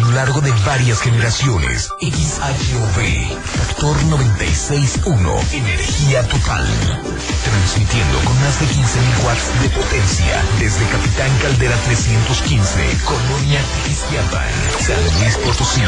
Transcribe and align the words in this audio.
lo 0.00 0.12
largo 0.12 0.40
de 0.40 0.50
varias 0.64 1.00
generaciones. 1.00 1.88
XHOV, 2.00 2.98
Factor 3.44 3.96
96.1, 4.04 5.52
energía 5.52 6.22
total. 6.28 6.66
Transmitiendo 7.44 8.18
con 8.24 8.40
más 8.40 8.60
de 8.60 8.66
15.000 8.66 9.24
watts 9.24 9.62
de 9.62 9.68
potencia 9.70 10.42
desde 10.58 10.86
Capitán 10.86 11.30
Caldera 11.42 11.76
315, 11.84 12.98
Colonia 13.04 13.60
Tiquistiapan, 13.84 14.48
San 14.78 15.20
Luis 15.20 15.36
Potosí, 15.38 15.82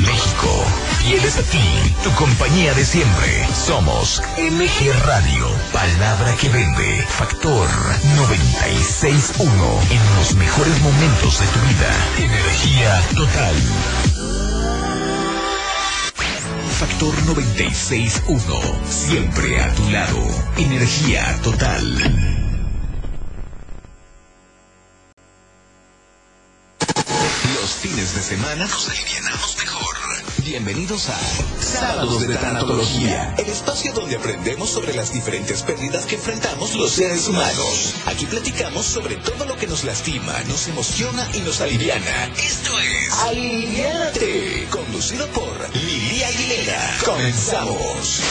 México. 0.00 0.64
Fieles 0.98 1.36
a 1.38 1.42
ti, 1.42 1.94
tu 2.02 2.10
compañía 2.12 2.74
de 2.74 2.84
siempre. 2.84 3.48
Somos 3.54 4.22
MG 4.36 4.92
Radio, 5.06 5.48
palabra 5.72 6.34
que 6.36 6.48
vende. 6.48 7.06
Factor 7.08 7.68
96.1, 8.16 9.90
en 9.90 10.16
los 10.16 10.34
mejores 10.34 10.80
momentos 10.80 11.40
de 11.40 11.46
tu 11.46 11.60
vida. 11.60 11.90
Energía 12.18 13.02
total. 13.16 13.47
Factor 16.78 17.14
96.1, 17.26 18.84
siempre 18.88 19.60
a 19.60 19.74
tu 19.74 19.90
lado. 19.90 20.22
Energía 20.56 21.38
total. 21.42 21.98
Los 27.54 27.70
fines 27.80 28.14
de 28.14 28.22
semana 28.22 28.66
nos 28.66 28.88
alivianamos 28.88 29.56
mejor. 29.58 29.77
Bienvenidos 30.48 31.10
a 31.10 31.20
Sábados 31.62 32.26
de 32.26 32.34
Tanatología, 32.34 33.34
el 33.36 33.50
espacio 33.50 33.92
donde 33.92 34.16
aprendemos 34.16 34.70
sobre 34.70 34.94
las 34.94 35.12
diferentes 35.12 35.62
pérdidas 35.62 36.06
que 36.06 36.14
enfrentamos 36.14 36.74
los 36.74 36.90
seres 36.90 37.28
humanos. 37.28 37.94
Aquí 38.06 38.24
platicamos 38.24 38.86
sobre 38.86 39.16
todo 39.16 39.44
lo 39.44 39.56
que 39.56 39.66
nos 39.66 39.84
lastima, 39.84 40.32
nos 40.48 40.66
emociona 40.68 41.28
y 41.34 41.40
nos 41.40 41.60
aliviana. 41.60 42.32
Esto 42.34 42.78
es 42.80 43.12
Aliviánate, 43.26 44.66
conducido 44.70 45.26
por 45.28 45.68
Lili 45.76 46.22
Aguilera. 46.22 46.96
Comenzamos. 47.04 48.22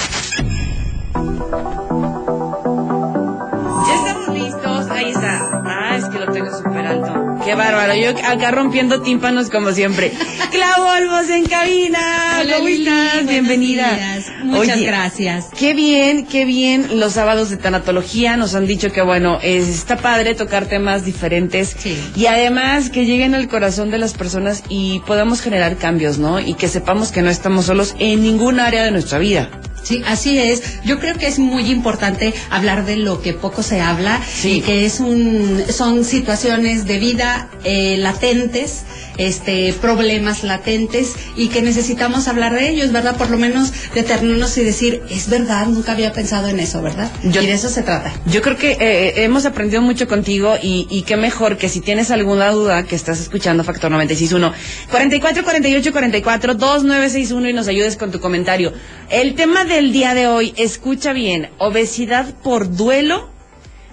Qué 7.47 7.55
bárbaro. 7.55 7.95
Yo 7.95 8.09
acá 8.25 8.51
rompiendo 8.51 9.01
tímpanos 9.01 9.49
como 9.49 9.71
siempre. 9.71 10.11
Clau 10.51 10.85
Olmos 10.85 11.29
en 11.29 11.45
cabina. 11.45 12.39
Hola, 12.41 12.57
¿Cómo 12.57 12.67
estás? 12.67 13.25
Bienvenida. 13.25 13.95
días. 13.95 14.25
Muchas 14.43 14.75
Oye, 14.77 14.85
gracias. 14.85 15.45
Qué 15.57 15.73
bien, 15.73 16.25
qué 16.25 16.43
bien 16.43 16.99
los 16.99 17.13
sábados 17.13 17.49
de 17.49 17.55
tanatología. 17.55 18.35
Nos 18.35 18.53
han 18.53 18.67
dicho 18.67 18.91
que, 18.91 19.01
bueno, 19.01 19.39
es- 19.41 19.69
está 19.69 19.95
padre 19.95 20.35
tocar 20.35 20.65
temas 20.65 21.05
diferentes. 21.05 21.73
Sí. 21.79 21.97
Y 22.17 22.25
además 22.25 22.89
que 22.89 23.05
lleguen 23.05 23.33
al 23.33 23.47
corazón 23.47 23.91
de 23.91 23.97
las 23.97 24.13
personas 24.13 24.63
y 24.67 24.99
podamos 25.07 25.39
generar 25.39 25.77
cambios, 25.77 26.17
¿no? 26.17 26.41
Y 26.41 26.53
que 26.55 26.67
sepamos 26.67 27.13
que 27.13 27.21
no 27.21 27.29
estamos 27.29 27.65
solos 27.65 27.95
en 27.99 28.23
ningún 28.23 28.59
área 28.59 28.83
de 28.83 28.91
nuestra 28.91 29.19
vida. 29.19 29.49
Sí, 29.87 30.01
así 30.05 30.37
es. 30.37 30.83
Yo 30.83 30.99
creo 30.99 31.15
que 31.15 31.27
es 31.27 31.39
muy 31.39 31.71
importante 31.71 32.33
hablar 32.49 32.85
de 32.85 32.97
lo 32.97 33.21
que 33.21 33.31
poco 33.33 33.63
se 33.63 33.79
habla 33.79 34.19
Sí. 34.21 34.55
y 34.57 34.61
que 34.61 34.85
es 34.85 34.99
un, 34.99 35.63
son 35.71 36.03
situaciones 36.03 36.85
de 36.85 36.99
vida 36.99 37.47
eh, 37.63 37.95
latentes, 37.97 38.83
este, 39.17 39.73
problemas 39.73 40.43
latentes 40.43 41.15
y 41.35 41.47
que 41.49 41.61
necesitamos 41.61 42.27
hablar 42.27 42.53
de 42.53 42.69
ellos, 42.69 42.91
¿verdad? 42.91 43.15
Por 43.17 43.29
lo 43.29 43.37
menos 43.37 43.71
detenernos 43.93 44.57
y 44.57 44.63
decir, 44.63 45.01
es 45.09 45.29
verdad, 45.29 45.67
nunca 45.67 45.93
había 45.93 46.13
pensado 46.13 46.47
en 46.47 46.59
eso, 46.59 46.81
¿verdad? 46.81 47.11
Yo- 47.23 47.41
y 47.41 47.47
de 47.47 47.53
eso 47.53 47.69
se 47.69 47.83
trata. 47.83 48.13
Yo 48.25 48.41
creo 48.41 48.57
que 48.57 48.71
eh, 48.79 49.23
hemos 49.23 49.45
aprendido 49.45 49.81
mucho 49.81 50.07
contigo 50.07 50.55
y, 50.61 50.87
y 50.89 51.01
qué 51.03 51.17
mejor 51.17 51.57
que 51.57 51.69
si 51.69 51.81
tienes 51.81 52.11
alguna 52.11 52.49
duda 52.51 52.83
que 52.83 52.95
estás 52.95 53.19
escuchando 53.19 53.63
Factor 53.63 53.91
961 53.91 54.53
44 54.91 55.43
48 55.43 55.91
44 55.91 56.53
2961 56.55 57.49
y 57.49 57.53
nos 57.53 57.67
ayudes 57.67 57.97
con 57.97 58.11
tu 58.11 58.19
comentario. 58.19 58.73
El 59.09 59.35
tema 59.35 59.65
del 59.65 59.91
día 59.91 60.13
de 60.13 60.27
hoy, 60.27 60.53
escucha 60.57 61.13
bien, 61.13 61.49
obesidad 61.57 62.33
por 62.43 62.75
duelo 62.75 63.29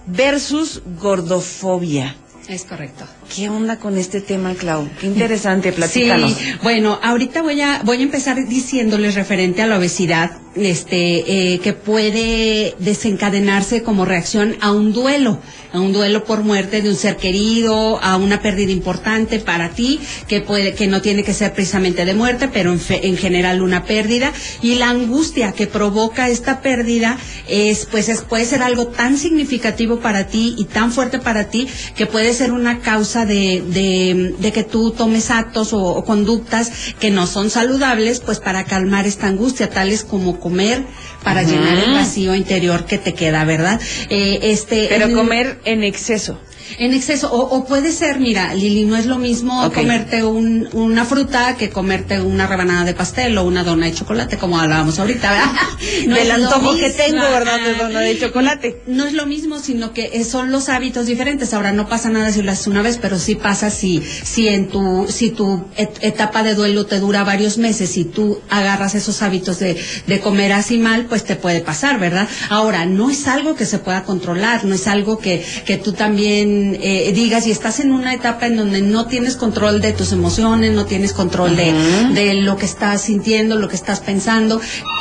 versus 0.07 0.83
gordofobia. 1.01 2.17
Es 2.49 2.65
correcto. 2.65 3.05
¿Qué 3.33 3.49
onda 3.49 3.79
con 3.79 3.97
este 3.99 4.21
tema, 4.21 4.55
Clau? 4.55 4.89
Qué 5.01 5.07
interesante, 5.07 5.73
platícanos. 5.73 6.33
Sí, 6.35 6.45
bueno, 6.63 6.99
ahorita 7.03 7.43
voy 7.43 7.61
a 7.61 7.81
voy 7.85 7.99
a 7.99 8.03
empezar 8.03 8.37
diciéndoles 8.47 9.15
referente 9.15 9.63
a 9.63 9.67
la 9.67 9.79
obesidad, 9.79 10.39
este, 10.55 11.55
eh, 11.55 11.59
que 11.59 11.73
puede 11.73 12.75
desencadenarse 12.79 13.83
como 13.83 14.05
reacción 14.05 14.57
a 14.61 14.71
un 14.71 14.93
duelo, 14.93 15.41
a 15.73 15.81
un 15.81 15.93
duelo 15.93 16.25
por 16.25 16.45
muerte 16.45 16.81
de 16.81 16.89
un 16.91 16.95
ser 16.97 17.17
querido, 17.17 17.99
a 18.03 18.17
una 18.17 18.41
pérdida 18.41 18.71
importante 18.71 19.41
para 19.41 19.71
ti, 19.71 19.99
que 20.29 20.41
puede, 20.41 20.75
que 20.75 20.87
no 20.87 21.01
tiene 21.03 21.25
que 21.25 21.35
ser 21.35 21.53
precisamente 21.55 22.05
de 22.05 22.15
muerte, 22.15 22.49
pero 22.53 22.71
en, 22.73 22.79
fe- 22.79 23.09
en 23.09 23.17
general 23.17 23.63
una 23.63 23.85
pérdida, 23.85 24.33
y 24.63 24.77
la 24.77 24.91
angustia 24.91 25.51
que 25.53 25.67
provoca 25.67 26.29
esta 26.29 26.61
pérdida 26.61 27.19
es, 27.49 27.87
pues, 27.87 28.09
es, 28.09 28.21
puede 28.21 28.45
ser 28.45 28.63
algo 28.63 28.87
tan 28.89 29.19
significativo 29.19 29.99
para 29.99 30.29
ti 30.29 30.55
y 30.57 30.67
tan 30.67 30.93
fuerte 30.93 31.19
para 31.19 31.49
ti 31.49 31.67
que 31.97 32.07
puede 32.07 32.33
ser 32.33 32.53
una 32.53 32.79
causa 32.79 33.14
de, 33.25 33.63
de, 33.69 34.35
de 34.39 34.53
que 34.53 34.65
tú 34.65 34.91
tomes 34.91 35.31
actos 35.31 35.73
o, 35.73 35.79
o 35.83 36.05
conductas 36.05 36.71
que 36.99 37.11
no 37.11 37.27
son 37.29 37.49
saludables, 37.51 38.19
pues 38.21 38.41
para 38.41 38.65
calmar 38.65 39.07
esta 39.07 39.29
angustia, 39.29 39.71
tales 39.71 40.03
como 40.03 40.41
comer 40.41 40.85
para 41.23 41.43
llenar 41.45 41.79
el 41.79 41.93
vacío 41.95 42.35
interior 42.35 42.85
que 42.87 42.99
te 42.99 43.15
queda, 43.15 43.45
¿verdad? 43.45 43.81
Eh, 44.11 44.41
este, 44.43 44.87
Pero 44.89 45.07
en- 45.07 45.15
comer 45.15 45.61
en 45.65 45.85
exceso. 45.85 46.39
En 46.79 46.93
exceso, 46.95 47.33
o, 47.33 47.57
o 47.57 47.65
puede 47.65 47.93
ser, 47.93 48.19
mira, 48.21 48.55
Lili, 48.55 48.85
no 48.85 48.97
es 48.97 49.07
lo 49.07 49.19
mismo 49.19 49.63
comerte 49.83 50.25
un, 50.25 50.69
una 50.73 51.05
fruta 51.05 51.57
que 51.57 51.71
comerte 51.71 52.21
una 52.21 52.47
rebanada 52.47 52.85
de 52.85 52.95
pastel 52.95 53.37
o 53.39 53.45
una 53.45 53.65
dona 53.65 53.87
de 53.87 53.95
chocolate, 53.95 54.37
como 54.37 54.59
hablábamos 54.59 54.99
ahorita, 54.99 55.31
¿verdad? 55.31 55.53
No 56.09 56.17
lo 56.17 56.35
antojo 56.35 56.75
que 56.77 56.91
tengo, 56.91 57.21
¿verdad? 57.23 57.61
De 57.61 57.75
dona 57.75 58.01
de 58.01 58.19
chocolate. 58.19 58.83
No 58.87 59.05
es 59.07 59.13
lo 59.13 59.27
mismo, 59.27 59.59
sino 59.59 59.93
que 59.93 60.11
eh, 60.15 60.25
son 60.25 60.51
los 60.51 60.69
hábitos 60.69 61.07
diferentes. 61.07 61.55
Ahora 61.55 61.73
no 61.73 61.89
pasa 61.89 62.11
nada 62.11 62.31
si 62.33 62.43
lo 62.43 62.51
haces 62.53 62.67
una 62.67 62.83
vez, 62.83 62.99
pero 63.01 63.19
sí 63.19 63.35
pasa 63.35 63.71
si, 63.71 64.03
si 64.03 64.49
en 64.49 64.69
tu, 64.69 65.07
si 65.09 65.31
tu 65.31 65.65
et- 65.77 65.99
etapa 66.03 66.43
de 66.43 66.55
duelo 66.55 66.87
te 66.87 66.99
dura 67.01 67.25
varios 67.25 67.59
meses 67.59 67.97
y 67.97 68.05
tú 68.05 68.41
agarras 68.51 68.95
esos 68.95 69.23
hábitos 69.23 69.59
de, 69.59 69.77
de 70.07 70.21
comer 70.21 70.53
así 70.53 70.79
mal, 70.79 71.07
pues 71.07 71.25
te 71.25 71.37
puede 71.37 71.61
pasar, 71.61 71.99
¿verdad? 71.99 72.29
Ahora, 72.51 72.87
no 72.87 73.11
es 73.11 73.27
algo 73.29 73.55
que 73.55 73.67
se 73.67 73.79
pueda 73.79 74.05
controlar, 74.05 74.65
no 74.65 74.75
es 74.75 74.87
algo 74.87 75.19
que, 75.19 75.45
que 75.67 75.77
tú 75.77 75.93
también 75.93 76.54
eh, 76.81 77.13
digas 77.15 77.47
y 77.47 77.51
estás 77.51 77.81
en 77.81 77.93
una 77.93 78.15
etapa 78.15 78.47
en 78.47 78.57
donde 78.57 78.81
no 78.83 79.07
tienes 79.07 79.37
control 79.37 79.81
de 79.81 79.93
tus 79.93 80.13
emociones, 80.13 80.73
no 80.73 80.85
tienes 80.87 81.13
control 81.13 81.57
de, 81.57 81.73
de 82.15 82.35
lo 82.35 82.57
que 82.57 82.67
estás 82.67 83.03
sintiendo, 83.03 83.57
lo 83.57 83.69
que 83.69 83.77
estás 83.77 84.01
pensando, 84.01 84.61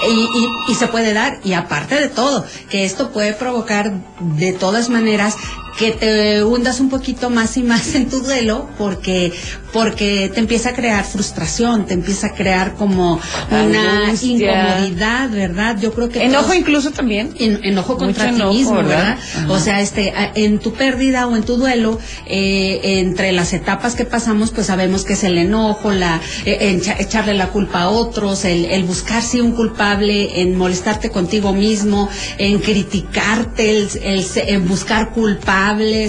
y, 0.09 0.11
y- 0.11 0.71
y 0.71 0.75
se 0.75 0.87
puede 0.87 1.13
dar, 1.13 1.39
y 1.43 1.53
aparte 1.53 1.95
de 1.99 2.07
todo, 2.09 2.45
que 2.69 2.85
esto 2.85 3.11
puede 3.11 3.33
provocar 3.33 3.93
de 4.37 4.53
todas 4.53 4.89
maneras 4.89 5.35
que 5.77 5.91
te 5.91 6.43
hundas 6.43 6.79
un 6.79 6.89
poquito 6.89 7.29
más 7.29 7.57
y 7.57 7.63
más 7.63 7.95
en 7.95 8.09
tu 8.09 8.19
duelo 8.21 8.69
porque 8.77 9.31
porque 9.73 10.29
te 10.31 10.39
empieza 10.39 10.69
a 10.69 10.73
crear 10.73 11.03
frustración, 11.03 11.87
te 11.87 11.95
empieza 11.95 12.27
a 12.27 12.33
crear 12.35 12.75
como 12.75 13.19
una 13.49 14.05
Angustia. 14.05 14.29
incomodidad, 14.77 15.29
¿verdad? 15.31 15.77
Yo 15.81 15.91
creo 15.93 16.09
que 16.09 16.23
Enojo 16.23 16.43
todos- 16.43 16.55
incluso 16.57 16.91
también. 16.91 17.33
en- 17.39 17.59
enojo 17.63 17.97
contra 17.97 18.31
Mucho 18.31 18.51
ti 18.51 18.57
mismo, 18.57 18.75
¿verdad? 18.75 19.17
O 19.49 19.57
sea, 19.57 19.81
este, 19.81 20.13
en 20.35 20.59
tu 20.59 20.73
pérdida 20.73 21.25
o 21.25 21.35
en 21.35 21.41
tu 21.41 21.57
duelo, 21.57 21.97
eh, 22.27 22.99
entre 22.99 23.31
las 23.31 23.51
etapas 23.53 23.95
que 23.95 24.05
pasamos, 24.05 24.51
pues 24.51 24.67
sabemos 24.67 25.05
que 25.05 25.13
es 25.13 25.23
el 25.23 25.39
enojo, 25.39 25.91
la, 25.91 26.21
eh, 26.45 26.79
echarle 26.99 27.33
la 27.33 27.47
culpa 27.49 27.81
a 27.81 27.89
otros, 27.89 28.45
el, 28.45 28.65
el 28.65 28.83
buscar 28.83 29.23
sí 29.23 29.41
un 29.41 29.53
culpable, 29.53 30.39
en 30.41 30.55
molestarte 30.55 31.09
contigo 31.09 31.51
mismo, 31.51 32.09
en 32.37 32.59
criticarte, 32.59 33.71
el, 33.75 33.89
el 34.03 34.25
en 34.35 34.67
buscar 34.67 35.09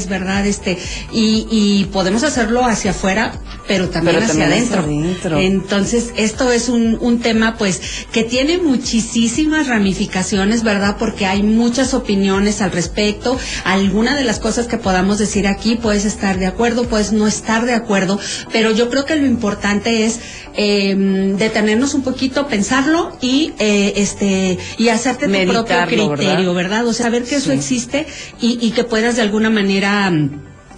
¿verdad? 0.08 0.46
Este, 0.46 0.78
y, 1.12 1.46
y 1.50 1.84
podemos 1.92 2.24
hacerlo 2.24 2.64
hacia 2.64 2.90
afuera, 2.90 3.40
pero 3.68 3.88
también 3.88 4.16
Pero 4.16 4.26
hacia 4.26 4.40
también 4.44 4.52
adentro. 4.52 4.82
adentro. 4.82 5.38
Entonces, 5.38 6.12
esto 6.16 6.50
es 6.52 6.68
un, 6.68 6.98
un 7.00 7.20
tema, 7.20 7.56
pues, 7.56 7.80
que 8.12 8.24
tiene 8.24 8.58
muchísimas 8.58 9.68
ramificaciones, 9.68 10.62
¿verdad? 10.62 10.96
Porque 10.98 11.26
hay 11.26 11.42
muchas 11.42 11.94
opiniones 11.94 12.60
al 12.60 12.72
respecto. 12.72 13.38
Alguna 13.64 14.16
de 14.16 14.24
las 14.24 14.38
cosas 14.38 14.66
que 14.66 14.76
podamos 14.76 15.18
decir 15.18 15.46
aquí, 15.46 15.76
puedes 15.76 16.04
estar 16.04 16.38
de 16.38 16.46
acuerdo, 16.46 16.84
puedes 16.84 17.12
no 17.12 17.26
estar 17.26 17.64
de 17.64 17.74
acuerdo, 17.74 18.18
pero 18.52 18.72
yo 18.72 18.90
creo 18.90 19.04
que 19.04 19.16
lo 19.16 19.26
importante 19.26 20.04
es 20.04 20.20
eh, 20.56 20.94
detenernos 21.38 21.94
un 21.94 22.02
poquito, 22.02 22.46
pensarlo 22.48 23.16
y, 23.20 23.52
eh, 23.58 23.94
este, 23.96 24.58
y 24.78 24.88
hacerte 24.88 25.26
tu 25.26 25.52
propio 25.52 25.86
criterio, 25.86 26.52
¿verdad? 26.54 26.64
¿verdad? 26.64 26.86
O 26.86 26.92
sea, 26.94 27.04
saber 27.06 27.24
que 27.24 27.36
eso 27.36 27.52
existe 27.52 28.06
y, 28.40 28.58
y 28.66 28.70
que 28.70 28.84
puedas 28.84 29.16
de 29.16 29.22
alguna 29.22 29.43
manera 29.50 30.10
mm, 30.10 30.30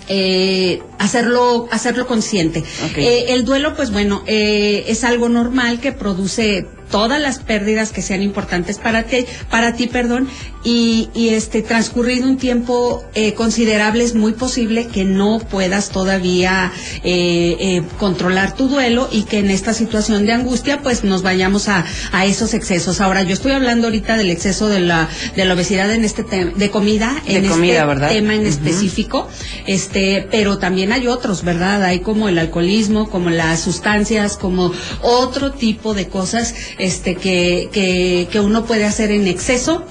eh, 0.08 0.82
hacerlo 0.98 1.68
hacerlo 1.70 2.06
consciente. 2.06 2.62
Eh, 2.96 3.26
el 3.28 3.44
duelo, 3.44 3.74
pues 3.74 3.90
bueno, 3.92 4.22
eh, 4.26 4.84
es 4.88 5.04
algo 5.04 5.28
normal 5.28 5.80
que 5.80 5.92
produce 5.92 6.66
todas 6.90 7.20
las 7.20 7.38
pérdidas 7.38 7.90
que 7.92 8.02
sean 8.02 8.22
importantes 8.22 8.78
para 8.78 9.04
ti, 9.04 9.26
para 9.50 9.74
ti, 9.74 9.86
perdón, 9.86 10.28
y, 10.64 11.10
y 11.14 11.28
este 11.30 11.62
transcurrido 11.62 12.28
un 12.28 12.38
tiempo 12.38 13.04
eh, 13.14 13.34
considerable 13.34 14.02
es 14.02 14.14
muy 14.14 14.32
posible 14.32 14.88
que 14.88 15.04
no 15.04 15.38
puedas 15.38 15.90
todavía 15.90 16.72
eh, 17.04 17.56
eh, 17.60 17.82
controlar 17.98 18.56
tu 18.56 18.68
duelo 18.68 19.08
y 19.12 19.22
que 19.22 19.38
en 19.38 19.50
esta 19.50 19.74
situación 19.74 20.26
de 20.26 20.32
angustia 20.32 20.82
pues 20.82 21.04
nos 21.04 21.22
vayamos 21.22 21.68
a, 21.68 21.84
a 22.12 22.26
esos 22.26 22.52
excesos. 22.54 23.00
Ahora 23.00 23.22
yo 23.22 23.34
estoy 23.34 23.52
hablando 23.52 23.86
ahorita 23.86 24.16
del 24.16 24.30
exceso 24.30 24.68
de 24.68 24.80
la 24.80 25.08
de 25.36 25.44
la 25.44 25.54
obesidad 25.54 25.92
en 25.92 26.04
este 26.04 26.24
tema 26.24 26.52
de 26.56 26.70
comida 26.70 27.14
De 27.26 27.36
en 27.36 27.48
comida, 27.48 27.74
este 27.76 27.86
¿verdad? 27.86 28.08
tema 28.08 28.34
en 28.34 28.46
específico, 28.46 29.28
este, 29.66 30.26
pero 30.30 30.58
también 30.58 30.92
hay 30.92 31.06
otros, 31.06 31.44
¿verdad? 31.44 31.82
Hay 31.84 32.00
como 32.00 32.28
el 32.28 32.38
alcoholismo, 32.38 33.08
como 33.08 33.30
las 33.30 33.60
sustancias, 33.60 34.36
como 34.36 34.72
otro 35.02 35.52
tipo 35.52 35.94
de 35.94 36.08
cosas, 36.08 36.54
este, 36.78 37.14
que, 37.14 37.68
que, 37.72 38.28
que 38.30 38.40
uno 38.40 38.64
puede 38.64 38.84
hacer 38.84 39.10
en 39.10 39.26
exceso. 39.26 39.84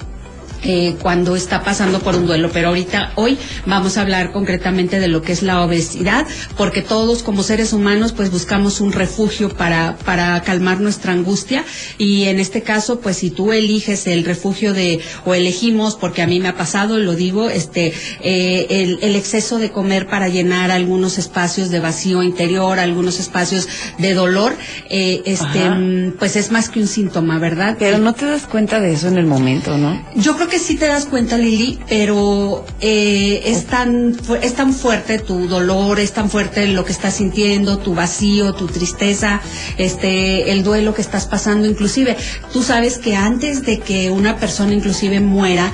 Eh, 0.66 0.96
cuando 1.00 1.36
está 1.36 1.62
pasando 1.62 2.00
por 2.00 2.16
un 2.16 2.26
duelo, 2.26 2.50
pero 2.52 2.68
ahorita 2.68 3.12
hoy 3.14 3.38
vamos 3.66 3.96
a 3.96 4.02
hablar 4.02 4.32
concretamente 4.32 4.98
de 5.00 5.08
lo 5.08 5.22
que 5.22 5.32
es 5.32 5.42
la 5.42 5.62
obesidad, 5.62 6.26
porque 6.56 6.82
todos 6.82 7.22
como 7.22 7.42
seres 7.42 7.72
humanos 7.72 8.12
pues 8.12 8.30
buscamos 8.30 8.80
un 8.80 8.92
refugio 8.92 9.48
para 9.50 9.96
para 10.04 10.40
calmar 10.42 10.80
nuestra 10.80 11.12
angustia 11.12 11.64
y 11.98 12.24
en 12.24 12.40
este 12.40 12.62
caso 12.62 13.00
pues 13.00 13.18
si 13.18 13.30
tú 13.30 13.52
eliges 13.52 14.06
el 14.06 14.24
refugio 14.24 14.72
de 14.72 15.00
o 15.24 15.34
elegimos 15.34 15.96
porque 15.96 16.22
a 16.22 16.26
mí 16.26 16.40
me 16.40 16.48
ha 16.48 16.56
pasado 16.56 16.98
lo 16.98 17.14
digo 17.14 17.48
este 17.48 17.92
eh, 18.22 18.66
el, 18.70 18.98
el 19.02 19.16
exceso 19.16 19.58
de 19.58 19.70
comer 19.70 20.06
para 20.08 20.28
llenar 20.28 20.70
algunos 20.70 21.18
espacios 21.18 21.70
de 21.70 21.80
vacío 21.80 22.22
interior, 22.22 22.78
algunos 22.78 23.20
espacios 23.20 23.68
de 23.98 24.14
dolor, 24.14 24.52
eh, 24.90 25.22
este 25.24 25.60
Ajá. 25.60 25.78
pues 26.18 26.36
es 26.36 26.50
más 26.50 26.68
que 26.68 26.80
un 26.80 26.86
síntoma, 26.86 27.38
¿verdad? 27.38 27.76
Pero 27.78 27.98
no 27.98 28.14
te 28.14 28.26
das 28.26 28.46
cuenta 28.46 28.80
de 28.80 28.92
eso 28.92 29.08
en 29.08 29.18
el 29.18 29.26
momento, 29.26 29.76
¿no? 29.78 30.04
Yo 30.14 30.36
creo 30.36 30.48
que 30.48 30.55
sí 30.58 30.76
te 30.76 30.86
das 30.86 31.06
cuenta, 31.06 31.36
Lili, 31.38 31.78
pero 31.88 32.64
eh, 32.80 33.42
es 33.46 33.66
tan 33.66 34.16
es 34.42 34.54
tan 34.54 34.72
fuerte 34.72 35.18
tu 35.18 35.46
dolor, 35.48 35.98
es 36.00 36.12
tan 36.12 36.30
fuerte 36.30 36.66
lo 36.68 36.84
que 36.84 36.92
estás 36.92 37.14
sintiendo, 37.14 37.78
tu 37.78 37.94
vacío, 37.94 38.54
tu 38.54 38.66
tristeza, 38.66 39.40
este, 39.78 40.50
el 40.52 40.62
duelo 40.62 40.94
que 40.94 41.02
estás 41.02 41.26
pasando, 41.26 41.66
inclusive. 41.66 42.16
Tú 42.52 42.62
sabes 42.62 42.98
que 42.98 43.16
antes 43.16 43.64
de 43.64 43.80
que 43.80 44.10
una 44.10 44.36
persona 44.36 44.72
inclusive 44.74 45.20
muera, 45.20 45.72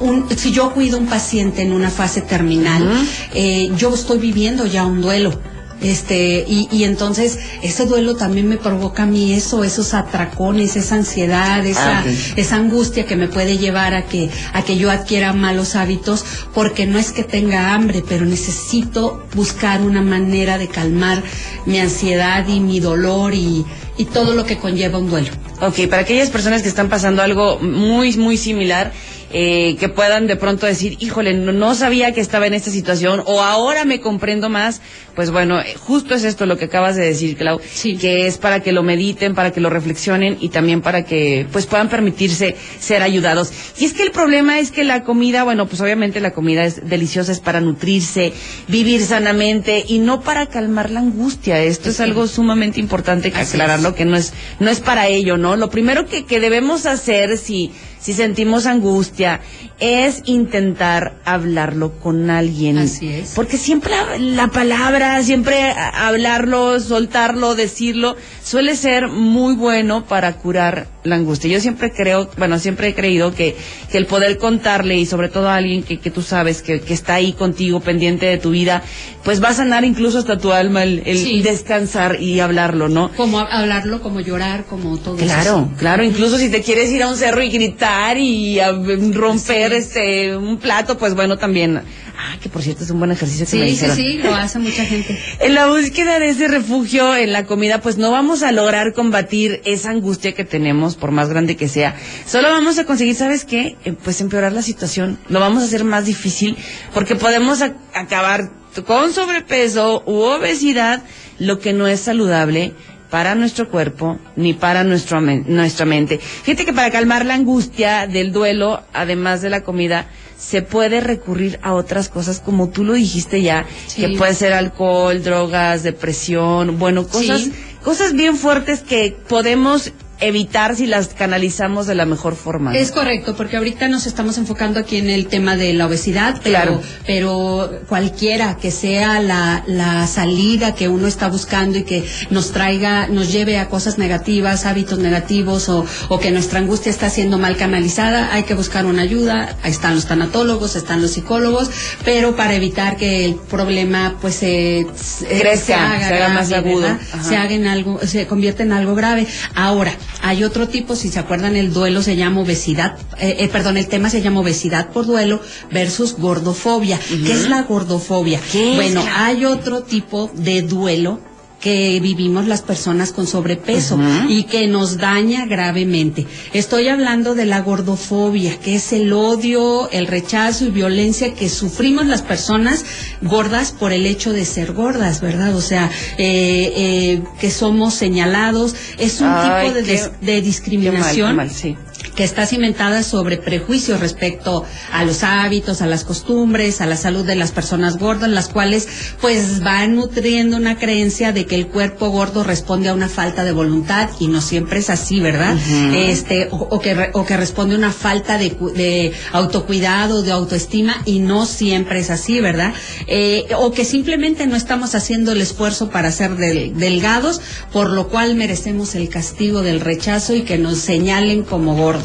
un- 0.00 0.26
si 0.36 0.52
yo 0.52 0.72
cuido 0.72 0.98
a 0.98 1.00
un 1.00 1.06
paciente 1.06 1.62
en 1.62 1.72
una 1.72 1.90
fase 1.90 2.20
terminal, 2.20 2.86
eh, 3.34 3.70
yo 3.76 3.94
estoy 3.94 4.18
viviendo 4.18 4.66
ya 4.66 4.84
un 4.84 5.00
duelo. 5.00 5.40
Este, 5.82 6.44
y, 6.46 6.68
y 6.70 6.84
entonces 6.84 7.38
ese 7.62 7.86
duelo 7.86 8.14
también 8.14 8.48
me 8.48 8.58
provoca 8.58 9.04
a 9.04 9.06
mí 9.06 9.32
eso, 9.32 9.64
esos 9.64 9.94
atracones, 9.94 10.76
esa 10.76 10.96
ansiedad, 10.96 11.64
esa, 11.66 12.00
Ah, 12.00 12.04
esa 12.36 12.56
angustia 12.56 13.06
que 13.06 13.16
me 13.16 13.28
puede 13.28 13.56
llevar 13.58 13.94
a 13.94 14.04
que, 14.04 14.30
a 14.52 14.62
que 14.62 14.76
yo 14.76 14.90
adquiera 14.90 15.32
malos 15.32 15.74
hábitos, 15.76 16.24
porque 16.54 16.86
no 16.86 16.98
es 16.98 17.12
que 17.12 17.24
tenga 17.24 17.74
hambre, 17.74 18.02
pero 18.06 18.26
necesito 18.26 19.24
buscar 19.34 19.80
una 19.80 20.02
manera 20.02 20.58
de 20.58 20.68
calmar 20.68 21.22
mi 21.66 21.78
ansiedad 21.78 22.46
y 22.46 22.60
mi 22.60 22.80
dolor 22.80 23.34
y, 23.34 23.64
y 23.96 24.04
todo 24.04 24.34
lo 24.34 24.44
que 24.44 24.58
conlleva 24.58 24.98
un 24.98 25.10
duelo. 25.10 25.30
Ok, 25.60 25.88
para 25.88 26.02
aquellas 26.02 26.30
personas 26.30 26.62
que 26.62 26.68
están 26.68 26.88
pasando 26.88 27.22
algo 27.22 27.58
muy, 27.58 28.16
muy 28.16 28.36
similar, 28.36 28.92
eh, 29.32 29.76
que 29.78 29.88
puedan 29.88 30.26
de 30.26 30.36
pronto 30.36 30.66
decir, 30.66 30.96
híjole, 31.00 31.34
no, 31.34 31.52
no 31.52 31.74
sabía 31.74 32.12
que 32.12 32.20
estaba 32.20 32.46
en 32.46 32.54
esta 32.54 32.70
situación 32.70 33.22
o 33.26 33.42
ahora 33.42 33.84
me 33.84 34.00
comprendo 34.00 34.48
más, 34.48 34.80
pues 35.14 35.30
bueno, 35.30 35.60
eh, 35.60 35.74
justo 35.78 36.14
es 36.14 36.24
esto 36.24 36.46
lo 36.46 36.56
que 36.58 36.64
acabas 36.66 36.96
de 36.96 37.04
decir, 37.04 37.36
Clau, 37.36 37.60
Sí. 37.72 37.96
que 37.96 38.26
es 38.26 38.38
para 38.38 38.60
que 38.60 38.72
lo 38.72 38.82
mediten, 38.82 39.34
para 39.34 39.52
que 39.52 39.60
lo 39.60 39.70
reflexionen 39.70 40.36
y 40.40 40.48
también 40.48 40.80
para 40.82 41.04
que 41.04 41.46
pues 41.52 41.66
puedan 41.66 41.88
permitirse 41.88 42.56
ser 42.80 43.02
ayudados. 43.02 43.52
Y 43.78 43.84
es 43.84 43.92
que 43.92 44.02
el 44.02 44.10
problema 44.10 44.58
es 44.58 44.70
que 44.72 44.84
la 44.84 45.04
comida, 45.04 45.44
bueno, 45.44 45.66
pues 45.66 45.80
obviamente 45.80 46.20
la 46.20 46.32
comida 46.32 46.64
es 46.64 46.88
deliciosa, 46.88 47.32
es 47.32 47.40
para 47.40 47.60
nutrirse, 47.60 48.32
vivir 48.68 49.02
sanamente 49.02 49.84
y 49.86 49.98
no 49.98 50.20
para 50.22 50.46
calmar 50.46 50.90
la 50.90 51.00
angustia. 51.00 51.62
Esto 51.62 51.90
es 51.90 52.00
algo 52.00 52.26
sumamente 52.26 52.80
importante 52.80 53.30
que 53.30 53.38
Así 53.40 53.52
aclararlo, 53.56 53.90
es. 53.90 53.94
que 53.94 54.04
no 54.04 54.16
es, 54.16 54.32
no 54.58 54.70
es 54.70 54.80
para 54.80 55.06
ello, 55.08 55.36
¿no? 55.36 55.56
Lo 55.56 55.70
primero 55.70 56.06
que, 56.06 56.24
que 56.24 56.40
debemos 56.40 56.86
hacer 56.86 57.36
si, 57.38 57.72
si 58.00 58.12
sentimos 58.14 58.66
angustia 58.66 59.40
es 59.80 60.22
intentar 60.26 61.14
hablarlo 61.24 61.92
con 61.98 62.30
alguien. 62.30 62.78
Así 62.78 63.08
es. 63.08 63.32
Porque 63.34 63.56
siempre 63.56 63.92
la, 63.92 64.18
la 64.18 64.48
palabra, 64.48 65.22
siempre 65.22 65.72
hablarlo, 65.72 66.78
soltarlo, 66.80 67.54
decirlo, 67.54 68.16
suele 68.44 68.76
ser 68.76 69.08
muy 69.08 69.54
bueno 69.54 70.04
para 70.04 70.34
curar 70.34 70.88
la 71.02 71.16
angustia. 71.16 71.50
Yo 71.50 71.60
siempre 71.60 71.90
creo, 71.92 72.28
bueno, 72.36 72.58
siempre 72.58 72.88
he 72.88 72.94
creído 72.94 73.34
que, 73.34 73.56
que 73.90 73.96
el 73.98 74.06
poder 74.06 74.36
contarle 74.38 74.96
y 74.98 75.06
sobre 75.06 75.28
todo 75.28 75.48
a 75.48 75.56
alguien 75.56 75.82
que, 75.82 75.98
que 75.98 76.10
tú 76.10 76.20
sabes 76.22 76.60
que, 76.62 76.80
que 76.80 76.92
está 76.92 77.14
ahí 77.14 77.32
contigo, 77.32 77.80
pendiente 77.80 78.26
de 78.26 78.36
tu 78.38 78.50
vida, 78.50 78.82
pues 79.24 79.42
va 79.42 79.48
a 79.48 79.54
sanar 79.54 79.84
incluso 79.84 80.18
hasta 80.18 80.36
tu 80.38 80.52
alma 80.52 80.82
el, 80.82 81.02
el 81.06 81.16
Sí. 81.18 81.42
descansar 81.42 82.20
y 82.20 82.40
hablarlo, 82.40 82.88
¿no? 82.88 83.10
Como 83.12 83.38
hab- 83.40 83.48
hablarlo, 83.50 84.00
como 84.02 84.20
llorar, 84.20 84.64
como 84.64 84.98
todo 84.98 85.16
eso. 85.16 85.24
Claro, 85.24 85.70
claro, 85.78 86.04
incluso 86.04 86.36
si 86.38 86.50
te 86.50 86.62
quieres 86.62 86.90
ir 86.90 87.02
a 87.02 87.08
un 87.08 87.16
cerro 87.16 87.42
y 87.42 87.48
gritar 87.50 88.18
y 88.18 88.58
a 88.60 88.72
romper 88.72 89.69
este 89.72 90.36
un 90.36 90.58
plato, 90.58 90.98
pues 90.98 91.14
bueno, 91.14 91.38
también. 91.38 91.82
Ah, 92.22 92.36
que 92.42 92.48
por 92.50 92.62
cierto 92.62 92.84
es 92.84 92.90
un 92.90 92.98
buen 92.98 93.10
ejercicio 93.12 93.46
que 93.46 93.50
Sí, 93.50 93.58
sí, 93.58 93.70
dijeron. 93.70 93.96
sí, 93.96 94.18
lo 94.18 94.34
hace 94.34 94.58
mucha 94.58 94.84
gente. 94.84 95.18
En 95.40 95.54
la 95.54 95.68
búsqueda 95.68 96.18
de 96.18 96.28
ese 96.28 96.48
refugio 96.48 97.16
en 97.16 97.32
la 97.32 97.46
comida, 97.46 97.80
pues 97.80 97.96
no 97.96 98.10
vamos 98.10 98.42
a 98.42 98.52
lograr 98.52 98.92
combatir 98.92 99.62
esa 99.64 99.90
angustia 99.90 100.32
que 100.32 100.44
tenemos, 100.44 100.96
por 100.96 101.12
más 101.12 101.30
grande 101.30 101.56
que 101.56 101.68
sea. 101.68 101.96
Solo 102.26 102.48
vamos 102.50 102.78
a 102.78 102.84
conseguir, 102.84 103.14
¿sabes 103.14 103.44
qué? 103.46 103.76
Eh, 103.86 103.94
Pues 104.04 104.20
empeorar 104.20 104.52
la 104.52 104.62
situación. 104.62 105.18
Lo 105.28 105.40
vamos 105.40 105.62
a 105.62 105.66
hacer 105.66 105.84
más 105.84 106.04
difícil 106.04 106.56
porque 106.92 107.16
podemos 107.16 107.62
acabar 107.94 108.50
con 108.86 109.12
sobrepeso 109.12 110.02
u 110.06 110.16
obesidad, 110.20 111.02
lo 111.38 111.58
que 111.58 111.72
no 111.72 111.88
es 111.88 112.00
saludable 112.00 112.74
para 113.10 113.34
nuestro 113.34 113.68
cuerpo 113.68 114.18
ni 114.36 114.54
para 114.54 114.84
nuestro 114.84 115.20
nuestra 115.20 115.84
mente. 115.84 116.18
Fíjate 116.18 116.64
que 116.64 116.72
para 116.72 116.90
calmar 116.90 117.26
la 117.26 117.34
angustia 117.34 118.06
del 118.06 118.32
duelo, 118.32 118.82
además 118.92 119.42
de 119.42 119.50
la 119.50 119.62
comida, 119.62 120.06
se 120.38 120.62
puede 120.62 121.00
recurrir 121.00 121.58
a 121.62 121.74
otras 121.74 122.08
cosas 122.08 122.40
como 122.40 122.70
tú 122.70 122.84
lo 122.84 122.94
dijiste 122.94 123.42
ya, 123.42 123.66
Sí. 123.86 124.00
que 124.02 124.16
puede 124.16 124.34
ser 124.34 124.52
alcohol, 124.54 125.22
drogas, 125.22 125.82
depresión, 125.82 126.78
bueno, 126.78 127.06
cosas, 127.06 127.42
Sí. 127.42 127.52
cosas 127.84 128.14
bien 128.14 128.36
fuertes 128.36 128.80
que 128.80 129.16
podemos 129.28 129.92
evitar 130.20 130.76
si 130.76 130.86
las 130.86 131.08
canalizamos 131.08 131.86
de 131.86 131.94
la 131.94 132.04
mejor 132.06 132.36
forma. 132.36 132.72
¿no? 132.72 132.78
Es 132.78 132.90
correcto, 132.90 133.34
porque 133.36 133.56
ahorita 133.56 133.88
nos 133.88 134.06
estamos 134.06 134.38
enfocando 134.38 134.78
aquí 134.80 134.96
en 134.96 135.08
el 135.10 135.26
tema 135.26 135.56
de 135.56 135.72
la 135.72 135.86
obesidad, 135.86 136.40
pero, 136.42 136.50
Claro. 136.56 136.82
pero 137.06 137.70
cualquiera 137.88 138.56
que 138.56 138.70
sea 138.70 139.20
la, 139.20 139.64
la 139.66 140.06
salida 140.06 140.74
que 140.74 140.88
uno 140.88 141.06
está 141.06 141.28
buscando 141.28 141.78
y 141.78 141.84
que 141.84 142.04
nos 142.30 142.52
traiga, 142.52 143.08
nos 143.08 143.32
lleve 143.32 143.58
a 143.58 143.68
cosas 143.68 143.98
negativas, 143.98 144.66
hábitos 144.66 144.98
negativos 144.98 145.68
o, 145.68 145.84
o 146.08 146.18
que 146.20 146.30
nuestra 146.30 146.58
angustia 146.58 146.90
está 146.90 147.08
siendo 147.10 147.38
mal 147.38 147.56
canalizada, 147.56 148.32
hay 148.32 148.42
que 148.44 148.54
buscar 148.54 148.86
una 148.86 149.02
ayuda. 149.02 149.56
Ahí 149.62 149.70
están 149.70 149.94
los 149.94 150.06
tanatólogos, 150.06 150.76
están 150.76 151.02
los 151.02 151.12
psicólogos, 151.12 151.70
pero 152.04 152.36
para 152.36 152.54
evitar 152.54 152.96
que 152.96 153.24
el 153.24 153.34
problema 153.36 154.16
pues 154.20 154.34
se, 154.34 154.86
se- 155.02 155.26
Crezca, 155.40 155.98
se 155.98 156.14
haga 156.14 156.28
más 156.28 156.48
grave, 156.48 156.68
agudo. 156.70 156.82
¿verdad? 156.82 157.00
Ajá. 157.12 157.24
Se 157.24 157.36
haga 157.36 157.54
en 157.54 157.66
algo, 157.66 158.00
se 158.04 158.26
convierte 158.26 158.62
en 158.62 158.72
algo 158.72 158.94
grave. 158.94 159.26
Ahora, 159.54 159.92
hay 160.22 160.44
otro 160.44 160.68
tipo, 160.68 160.96
si 160.96 161.08
se 161.08 161.18
acuerdan, 161.18 161.56
el 161.56 161.72
duelo 161.72 162.02
se 162.02 162.16
llama 162.16 162.40
obesidad, 162.42 162.96
eh, 163.18 163.36
eh, 163.40 163.48
perdón, 163.48 163.76
el 163.76 163.86
tema 163.88 164.10
se 164.10 164.20
llama 164.22 164.40
obesidad 164.40 164.90
por 164.90 165.06
duelo 165.06 165.40
versus 165.70 166.16
gordofobia. 166.18 166.98
¿Qué 167.08 167.32
es 167.32 167.48
la 167.48 167.62
gordofobia? 167.62 168.40
¿Qué 168.52 168.70
es 168.72 168.76
bueno, 168.76 169.02
la- 169.04 169.26
hay 169.26 169.44
otro 169.44 169.82
tipo 169.82 170.30
de 170.34 170.62
duelo 170.62 171.20
que 171.60 172.00
vivimos 172.00 172.46
las 172.48 172.62
personas 172.62 173.12
con 173.12 173.26
sobrepeso 173.26 173.98
y 174.28 174.44
que 174.44 174.66
nos 174.66 174.96
daña 174.96 175.44
gravemente. 175.46 176.26
Estoy 176.54 176.88
hablando 176.88 177.34
de 177.34 177.44
la 177.44 177.60
gordofobia, 177.60 178.56
que 178.58 178.76
es 178.76 178.92
el 178.92 179.12
odio, 179.12 179.90
el 179.90 180.06
rechazo 180.06 180.64
y 180.64 180.70
violencia 180.70 181.34
que 181.34 181.48
sufrimos 181.50 182.06
las 182.06 182.22
personas 182.22 182.84
gordas 183.20 183.72
por 183.72 183.92
el 183.92 184.06
hecho 184.06 184.32
de 184.32 184.44
ser 184.46 184.72
gordas, 184.72 185.20
¿verdad? 185.20 185.54
O 185.54 185.60
sea, 185.60 185.90
eh, 186.16 186.72
eh, 186.76 187.22
que 187.38 187.50
somos 187.50 187.94
señalados. 187.94 188.74
Es 188.98 189.20
un 189.20 189.28
Ay, 189.28 189.68
tipo 189.68 189.74
de, 189.74 189.82
qué- 189.84 189.94
dis- 189.96 190.10
de 190.20 190.26
Qué 190.26 190.32
mal, 190.32 190.42
discriminación 190.44 191.28
qué 191.30 191.34
mal, 191.36 191.50
sí. 191.50 191.76
Que 192.14 192.24
está 192.24 192.46
cimentada 192.46 193.02
sobre 193.02 193.36
prejuicios 193.36 194.00
respecto 194.00 194.64
a 194.92 195.04
los 195.04 195.22
hábitos, 195.22 195.82
a 195.82 195.86
las 195.86 196.04
costumbres, 196.04 196.80
a 196.80 196.86
la 196.86 196.96
salud 196.96 197.24
de 197.24 197.36
las 197.36 197.52
personas 197.52 197.98
gordas, 197.98 198.30
las 198.30 198.48
cuales 198.48 198.88
pues 199.20 199.60
van 199.60 199.96
nutriendo 199.96 200.56
una 200.56 200.78
creencia 200.78 201.32
de 201.32 201.46
que 201.46 201.54
el 201.54 201.68
cuerpo 201.68 202.10
gordo 202.10 202.44
responde 202.44 202.88
a 202.88 202.94
una 202.94 203.08
falta 203.08 203.44
de 203.44 203.52
voluntad 203.52 204.10
y 204.18 204.28
no 204.28 204.40
siempre 204.40 204.80
es 204.80 204.90
así, 204.90 205.20
¿verdad? 205.20 205.56
Este 205.94 206.48
o, 206.50 206.80
que 206.80 207.10
o 207.12 207.24
que 207.24 207.36
responde 207.36 207.74
a 207.74 207.78
una 207.78 207.92
falta 207.92 208.38
de, 208.38 208.56
de, 208.74 209.12
autocuidado, 209.32 210.22
de 210.22 210.32
autoestima 210.32 211.02
y 211.04 211.20
no 211.20 211.46
siempre 211.46 212.00
es 212.00 212.10
así, 212.10 212.40
¿verdad? 212.40 212.74
Eh, 213.06 213.46
o 213.56 213.72
que 213.72 213.84
simplemente 213.84 214.46
no 214.46 214.56
estamos 214.56 214.94
haciendo 214.94 215.32
el 215.32 215.40
esfuerzo 215.40 215.90
para 215.90 216.10
ser 216.12 216.36
delgados, 216.36 217.40
por 217.72 217.90
lo 217.90 218.08
cual 218.08 218.34
merecemos 218.34 218.94
el 218.94 219.08
castigo 219.08 219.62
del 219.62 219.80
rechazo 219.80 220.34
y 220.34 220.42
que 220.42 220.58
nos 220.58 220.78
señalen 220.78 221.42
como 221.42 221.74
gordos. 221.74 221.99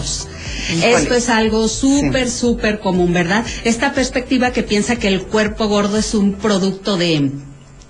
Esto 0.83 1.13
es 1.13 1.29
algo 1.29 1.67
súper, 1.67 2.29
súper 2.29 2.79
común, 2.79 3.13
¿verdad? 3.13 3.45
Esta 3.63 3.93
perspectiva 3.93 4.51
que 4.51 4.63
piensa 4.63 4.95
que 4.95 5.07
el 5.07 5.23
cuerpo 5.23 5.67
gordo 5.67 5.97
es 5.97 6.13
un 6.13 6.33
producto 6.33 6.97
de 6.97 7.29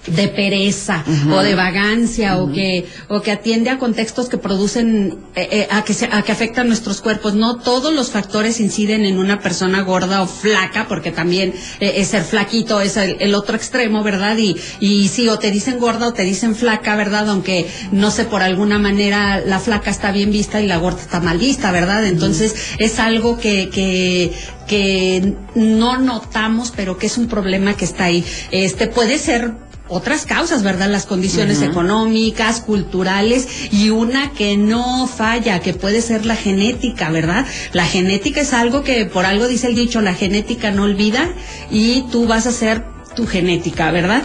de 0.07 0.27
pereza 0.27 1.03
o 1.31 1.39
de 1.41 1.55
vagancia 1.55 2.37
o 2.37 2.51
que 2.51 2.85
o 3.07 3.21
que 3.21 3.31
atiende 3.31 3.69
a 3.69 3.79
contextos 3.79 4.29
que 4.29 4.37
producen 4.37 5.17
eh, 5.35 5.47
eh, 5.51 5.67
a 5.71 5.83
que 5.83 5.93
se, 5.93 6.05
a 6.05 6.21
que 6.21 6.31
afectan 6.31 6.67
nuestros 6.67 7.01
cuerpos. 7.01 7.33
No 7.33 7.57
todos 7.57 7.93
los 7.93 8.11
factores 8.11 8.59
inciden 8.59 9.05
en 9.05 9.17
una 9.17 9.39
persona 9.39 9.81
gorda 9.81 10.21
o 10.21 10.27
flaca 10.27 10.87
porque 10.87 11.11
también 11.11 11.53
eh, 11.79 11.93
es 11.97 12.09
ser 12.09 12.23
flaquito 12.23 12.81
es 12.81 12.97
el, 12.97 13.35
otro 13.35 13.55
extremo 13.55 14.03
verdad 14.03 14.37
y 14.37 14.55
y 14.79 15.07
sí 15.09 15.27
o 15.27 15.39
te 15.39 15.51
dicen 15.51 15.79
gorda 15.79 16.07
o 16.07 16.13
te 16.13 16.23
dicen 16.23 16.55
flaca 16.55 16.95
verdad 16.95 17.29
aunque 17.29 17.67
no 17.91 18.11
sé 18.11 18.25
por 18.25 18.41
alguna 18.41 18.79
manera 18.79 19.39
la 19.39 19.59
flaca 19.59 19.89
está 19.89 20.11
bien 20.11 20.31
vista 20.31 20.61
y 20.61 20.67
la 20.67 20.77
gorda 20.77 21.01
está 21.01 21.19
mal 21.19 21.37
vista 21.37 21.71
verdad 21.71 22.05
entonces 22.05 22.55
es 22.77 22.99
algo 22.99 23.37
que 23.37 23.69
que 23.69 24.31
que 24.67 25.33
no 25.55 25.97
notamos 25.97 26.71
pero 26.75 26.97
que 26.97 27.07
es 27.07 27.17
un 27.17 27.27
problema 27.27 27.75
que 27.75 27.85
está 27.85 28.05
ahí. 28.05 28.25
Este 28.51 28.87
puede 28.87 29.17
ser 29.17 29.53
otras 29.87 30.25
causas, 30.25 30.63
¿verdad? 30.63 30.89
Las 30.89 31.05
condiciones 31.05 31.61
económicas, 31.61 32.61
culturales 32.61 33.47
y 33.71 33.89
una 33.89 34.31
que 34.31 34.57
no 34.57 35.07
falla, 35.07 35.59
que 35.59 35.73
puede 35.73 36.01
ser 36.01 36.25
la 36.25 36.35
genética, 36.35 37.09
¿verdad? 37.09 37.45
La 37.73 37.85
genética 37.85 38.41
es 38.41 38.53
algo 38.53 38.83
que 38.83 39.05
por 39.05 39.25
algo 39.25 39.47
dice 39.47 39.67
el 39.67 39.75
dicho, 39.75 40.01
la 40.01 40.13
genética 40.13 40.71
no 40.71 40.83
olvida 40.83 41.29
y 41.69 42.03
tú 42.11 42.27
vas 42.27 42.47
a 42.47 42.51
ser 42.51 42.83
tu 43.15 43.27
genética, 43.27 43.91
¿verdad? 43.91 44.23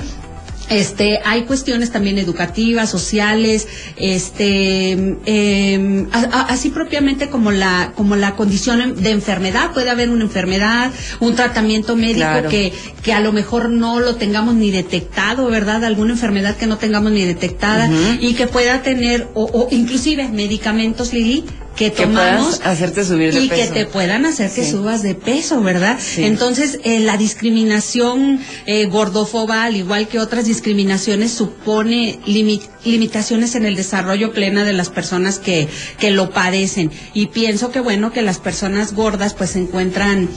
Este, 0.70 1.18
hay 1.24 1.42
cuestiones 1.42 1.90
también 1.90 2.16
educativas, 2.18 2.88
sociales, 2.88 3.66
este, 3.96 4.92
em, 5.26 6.06
así 6.12 6.70
propiamente 6.70 7.28
como 7.28 7.50
la, 7.50 7.92
como 7.96 8.14
la 8.14 8.36
condición 8.36 9.02
de 9.02 9.10
enfermedad. 9.10 9.72
Puede 9.72 9.90
haber 9.90 10.10
una 10.10 10.22
enfermedad, 10.24 10.92
un 11.18 11.34
tratamiento 11.34 11.96
médico 11.96 12.48
que, 12.48 12.72
que 13.02 13.12
a 13.12 13.20
lo 13.20 13.32
mejor 13.32 13.68
no 13.68 13.98
lo 13.98 14.14
tengamos 14.14 14.54
ni 14.54 14.70
detectado, 14.70 15.46
¿verdad? 15.46 15.84
Alguna 15.84 16.12
enfermedad 16.12 16.56
que 16.56 16.68
no 16.68 16.78
tengamos 16.78 17.10
ni 17.10 17.24
detectada 17.24 17.90
y 18.20 18.34
que 18.34 18.46
pueda 18.46 18.82
tener, 18.82 19.26
o, 19.34 19.44
o 19.44 19.68
inclusive 19.72 20.28
medicamentos, 20.28 21.12
Lili, 21.12 21.44
que 21.80 21.90
tomamos 21.90 22.60
hacerte 22.62 23.06
subir 23.06 23.34
y 23.34 23.48
que 23.48 23.66
te 23.68 23.86
puedan 23.86 24.26
hacer 24.26 24.50
que 24.50 24.70
subas 24.70 25.02
de 25.02 25.14
peso, 25.14 25.62
¿verdad? 25.62 25.98
Entonces, 26.18 26.78
eh, 26.84 27.00
la 27.00 27.16
discriminación 27.16 28.38
eh, 28.66 28.84
gordofoba, 28.84 29.64
al 29.64 29.76
igual 29.76 30.06
que 30.06 30.18
otras 30.18 30.44
discriminaciones, 30.44 31.32
supone 31.32 32.20
limitaciones 32.26 33.54
en 33.54 33.64
el 33.64 33.76
desarrollo 33.76 34.34
plena 34.34 34.64
de 34.64 34.74
las 34.74 34.90
personas 34.90 35.38
que, 35.38 35.68
que 35.98 36.10
lo 36.10 36.28
padecen. 36.28 36.90
Y 37.14 37.28
pienso 37.28 37.70
que, 37.70 37.80
bueno, 37.80 38.12
que 38.12 38.20
las 38.20 38.38
personas 38.38 38.92
gordas 38.92 39.32
pues 39.32 39.52
se 39.52 39.60
encuentran 39.60 40.28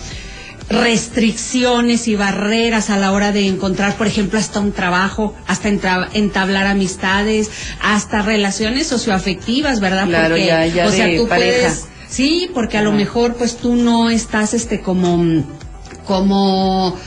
restricciones 0.69 2.07
y 2.07 2.15
barreras 2.15 2.89
a 2.89 2.97
la 2.97 3.11
hora 3.11 3.31
de 3.31 3.47
encontrar, 3.47 3.95
por 3.95 4.07
ejemplo, 4.07 4.39
hasta 4.39 4.59
un 4.59 4.71
trabajo, 4.71 5.35
hasta 5.47 5.69
entablar 5.69 6.67
amistades, 6.67 7.49
hasta 7.81 8.21
relaciones 8.21 8.87
socioafectivas, 8.87 9.79
¿verdad? 9.79 10.07
Claro, 10.07 10.29
porque, 10.35 10.45
ya, 10.47 10.65
ya 10.65 10.87
o 10.87 10.91
sea, 10.91 11.15
tú 11.17 11.27
puedes, 11.27 11.85
sí, 12.07 12.49
porque 12.53 12.77
a 12.77 12.81
lo 12.81 12.91
mejor 12.91 13.35
pues 13.35 13.57
tú 13.57 13.75
no 13.75 14.09
estás 14.09 14.53
este 14.53 14.81
como 14.81 15.43
como 16.05 16.97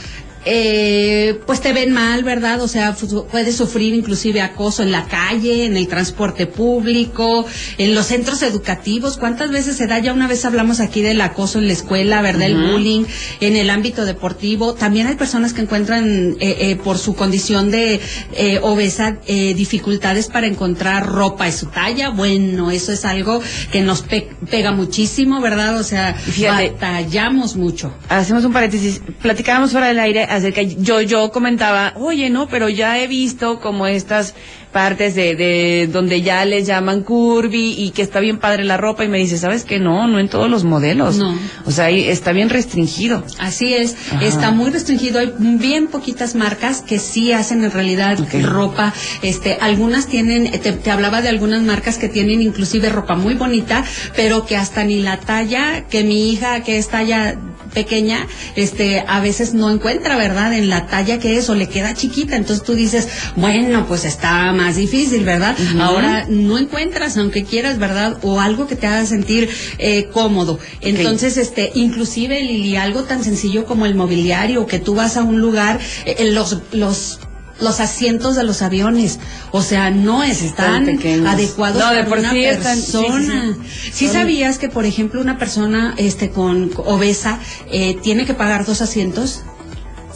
eh, 0.46 1.40
pues 1.44 1.60
te 1.60 1.72
ven 1.72 1.92
mal, 1.92 2.24
¿verdad? 2.24 2.62
O 2.62 2.68
sea, 2.68 2.96
puedes 3.30 3.56
sufrir 3.56 3.94
inclusive 3.94 4.40
acoso 4.40 4.82
en 4.82 4.92
la 4.92 5.06
calle, 5.06 5.66
en 5.66 5.76
el 5.76 5.88
transporte 5.88 6.46
público, 6.46 7.44
en 7.78 7.94
los 7.94 8.06
centros 8.06 8.42
educativos. 8.42 9.16
¿Cuántas 9.18 9.50
veces 9.50 9.76
se 9.76 9.86
da? 9.86 9.98
Ya 9.98 10.12
una 10.12 10.28
vez 10.28 10.44
hablamos 10.44 10.80
aquí 10.80 11.02
del 11.02 11.20
acoso 11.20 11.58
en 11.58 11.66
la 11.66 11.72
escuela, 11.72 12.22
¿verdad? 12.22 12.46
El 12.46 12.56
bullying 12.56 13.04
en 13.40 13.56
el 13.56 13.70
ámbito 13.70 14.04
deportivo. 14.04 14.74
También 14.74 15.06
hay 15.08 15.16
personas 15.16 15.52
que 15.52 15.62
encuentran 15.62 16.36
eh, 16.40 16.56
eh, 16.60 16.76
por 16.76 16.98
su 16.98 17.14
condición 17.14 17.70
de 17.70 18.00
eh, 18.32 18.60
obesa 18.62 19.18
eh, 19.26 19.54
dificultades 19.54 20.28
para 20.28 20.46
encontrar 20.46 21.06
ropa 21.06 21.46
de 21.46 21.52
su 21.52 21.66
talla. 21.66 22.10
Bueno, 22.10 22.70
eso 22.70 22.92
es 22.92 23.04
algo 23.04 23.42
que 23.72 23.80
nos 23.80 24.04
pega 24.50 24.72
muchísimo, 24.72 25.40
¿verdad? 25.40 25.78
O 25.78 25.82
sea, 25.82 26.16
batallamos 26.38 27.56
mucho. 27.56 27.92
Hacemos 28.08 28.44
un 28.44 28.52
paréntesis. 28.52 29.00
Platicábamos 29.20 29.72
fuera 29.72 29.88
del 29.88 29.98
aire 29.98 30.24
acerca, 30.36 30.62
yo, 30.62 31.00
yo 31.00 31.30
comentaba, 31.30 31.92
oye, 31.96 32.30
no, 32.30 32.48
pero 32.48 32.68
ya 32.68 32.98
he 33.00 33.06
visto 33.06 33.60
como 33.60 33.86
estas 33.86 34.34
partes 34.76 35.14
de, 35.14 35.36
de 35.36 35.88
donde 35.90 36.20
ya 36.20 36.44
les 36.44 36.66
llaman 36.66 37.02
curvy 37.02 37.72
y 37.78 37.92
que 37.92 38.02
está 38.02 38.20
bien 38.20 38.36
padre 38.36 38.62
la 38.62 38.76
ropa 38.76 39.06
y 39.06 39.08
me 39.08 39.16
dice, 39.16 39.38
¿sabes 39.38 39.64
qué? 39.64 39.78
No, 39.78 40.06
no 40.06 40.18
en 40.20 40.28
todos 40.28 40.50
los 40.50 40.64
modelos. 40.64 41.16
No. 41.16 41.34
O 41.64 41.70
sea, 41.70 41.88
está 41.88 42.32
bien 42.32 42.50
restringido. 42.50 43.24
Así 43.38 43.72
es, 43.72 43.96
está 44.20 44.50
muy 44.50 44.68
restringido. 44.70 45.18
Hay 45.18 45.32
bien 45.38 45.86
poquitas 45.86 46.34
marcas 46.34 46.82
que 46.82 46.98
sí 46.98 47.32
hacen 47.32 47.64
en 47.64 47.70
realidad 47.70 48.18
ropa. 48.42 48.92
Este, 49.22 49.56
algunas 49.62 50.08
tienen, 50.08 50.50
te, 50.60 50.72
te, 50.72 50.90
hablaba 50.90 51.22
de 51.22 51.30
algunas 51.30 51.62
marcas 51.62 51.96
que 51.96 52.10
tienen 52.10 52.42
inclusive 52.42 52.90
ropa 52.90 53.16
muy 53.16 53.32
bonita, 53.32 53.82
pero 54.14 54.44
que 54.44 54.58
hasta 54.58 54.84
ni 54.84 55.00
la 55.00 55.20
talla, 55.20 55.86
que 55.88 56.04
mi 56.04 56.30
hija 56.30 56.60
que 56.60 56.76
es 56.76 56.88
talla 56.88 57.38
pequeña, 57.72 58.26
este, 58.56 59.04
a 59.06 59.20
veces 59.20 59.52
no 59.52 59.70
encuentra, 59.70 60.16
¿verdad? 60.16 60.54
En 60.54 60.70
la 60.70 60.86
talla 60.86 61.18
que 61.18 61.36
es 61.36 61.50
o 61.50 61.54
le 61.54 61.68
queda 61.68 61.92
chiquita. 61.92 62.34
Entonces 62.34 62.64
tú 62.64 62.74
dices, 62.74 63.06
bueno, 63.36 63.86
pues 63.86 64.06
está 64.06 64.50
más 64.66 64.76
difícil, 64.76 65.24
¿verdad? 65.24 65.56
Ahora 65.80 66.26
no 66.28 66.58
encuentras, 66.58 67.16
aunque 67.16 67.44
quieras, 67.44 67.78
¿verdad? 67.78 68.18
O 68.22 68.40
algo 68.40 68.66
que 68.66 68.74
te 68.74 68.86
haga 68.86 69.06
sentir 69.06 69.48
eh, 69.78 70.08
cómodo. 70.12 70.58
Entonces, 70.80 71.36
este, 71.36 71.70
inclusive, 71.74 72.42
Lili, 72.42 72.76
algo 72.76 73.04
tan 73.04 73.22
sencillo 73.22 73.64
como 73.64 73.86
el 73.86 73.94
mobiliario, 73.94 74.66
que 74.66 74.80
tú 74.80 74.94
vas 74.94 75.16
a 75.16 75.22
un 75.22 75.40
lugar, 75.40 75.78
eh, 76.04 76.30
los, 76.32 76.58
los 76.72 77.20
los 77.58 77.80
asientos 77.80 78.36
de 78.36 78.44
los 78.44 78.60
aviones, 78.60 79.18
o 79.50 79.62
sea, 79.62 79.90
no 79.90 80.22
están, 80.22 80.86
adecuados 81.26 81.82
para 81.82 82.06
una 82.06 82.30
persona. 82.30 83.56
sí, 83.94 84.08
sabías 84.08 84.58
que, 84.58 84.68
por 84.68 84.84
ejemplo, 84.84 85.22
una 85.22 85.38
persona 85.38 85.94
este 85.96 86.28
con 86.28 86.70
obesa 86.76 87.38
eh, 87.70 87.96
tiene 88.02 88.26
que 88.26 88.34
pagar 88.34 88.66
dos 88.66 88.82
asientos? 88.82 89.42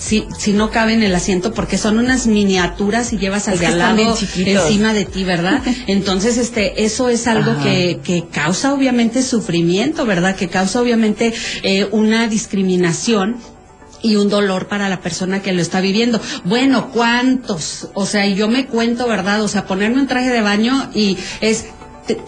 Si, 0.00 0.26
si 0.38 0.54
no 0.54 0.71
cabe 0.71 0.95
en 0.95 1.02
el 1.02 1.14
asiento 1.14 1.52
porque 1.52 1.76
son 1.76 1.99
unas 1.99 2.26
miniaturas 2.26 3.12
y 3.12 3.19
llevas 3.19 3.49
al 3.49 3.59
de 3.59 3.66
al 3.66 3.78
lado 3.78 4.16
encima 4.35 4.95
de 4.95 5.04
ti, 5.04 5.25
¿verdad? 5.25 5.62
Entonces, 5.87 6.38
este, 6.38 6.85
eso 6.85 7.11
es 7.11 7.26
algo 7.26 7.62
que, 7.62 8.00
que 8.02 8.25
causa 8.33 8.73
obviamente 8.73 9.23
sufrimiento, 9.23 10.07
¿verdad? 10.07 10.35
Que 10.37 10.49
causa 10.49 10.80
obviamente 10.80 11.35
eh, 11.62 11.87
una 11.90 12.28
discriminación 12.28 13.37
y 14.02 14.16
un 14.16 14.30
dolor 14.30 14.69
para 14.69 14.88
la 14.88 15.00
persona 15.00 15.42
que 15.42 15.52
lo 15.52 15.61
está 15.61 15.83
viviendo. 15.83 16.19
Bueno, 16.45 16.90
¿cuántos? 16.90 17.88
O 17.92 18.07
sea, 18.07 18.26
yo 18.26 18.49
me 18.49 18.66
cuento, 18.66 19.07
¿verdad? 19.07 19.42
O 19.42 19.49
sea, 19.49 19.66
ponerme 19.66 20.00
un 20.00 20.07
traje 20.07 20.30
de 20.30 20.40
baño 20.40 20.90
y 20.95 21.19
es 21.42 21.66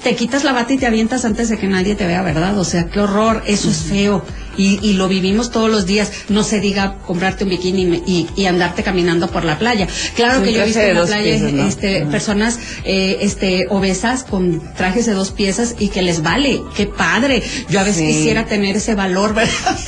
te, 0.03 0.15
quitas 0.15 0.45
la 0.45 0.53
bata 0.53 0.73
y 0.73 0.79
te 0.79 0.87
avientas 0.87 1.25
antes 1.25 1.49
de 1.49 1.59
que 1.59 1.67
nadie 1.67 1.95
te 1.95 2.07
vea, 2.07 2.23
¿verdad? 2.23 2.59
O 2.59 2.65
sea, 2.65 2.89
qué 2.89 3.01
horror, 3.01 3.43
eso 3.47 3.71
es 3.71 3.79
feo. 3.79 4.25
Y, 4.57 4.79
y 4.83 4.95
lo 4.95 5.09
vivimos 5.09 5.51
todos 5.51 5.71
los 5.71 5.87
días. 5.87 6.13
No 6.29 6.45
se 6.45 6.61
diga 6.61 6.99
comprarte 7.07 7.45
un 7.45 7.51
bikini 7.51 8.03
y, 8.07 8.29
y 8.37 8.47
andarte 8.47 8.83
caminando 8.83 9.29
por 9.29 9.45
la 9.45 9.59
playa. 9.59 9.89
Claro 10.15 10.43
que 10.43 10.53
yo 10.53 10.63
he 10.63 10.67
visto 10.67 10.81
en 10.81 10.95
la 10.95 11.05
playa 11.05 11.35
este, 11.67 12.07
personas 12.07 12.59
eh, 12.85 13.19
este, 13.21 13.67
obesas 13.71 14.25
con 14.25 14.61
trajes 14.75 15.07
de 15.07 15.15
dos 15.15 15.31
piezas 15.31 15.77
y 15.79 15.89
que 15.89 16.03
les 16.03 16.23
vale. 16.23 16.63
Qué 16.77 16.87
padre. 16.87 17.43
Yo 17.69 17.81
a 17.81 17.85
veces 17.85 18.03
quisiera 18.03 18.47
tener 18.47 18.77
ese 18.77 18.95
valor, 18.95 19.35
¿verdad? 19.35 19.79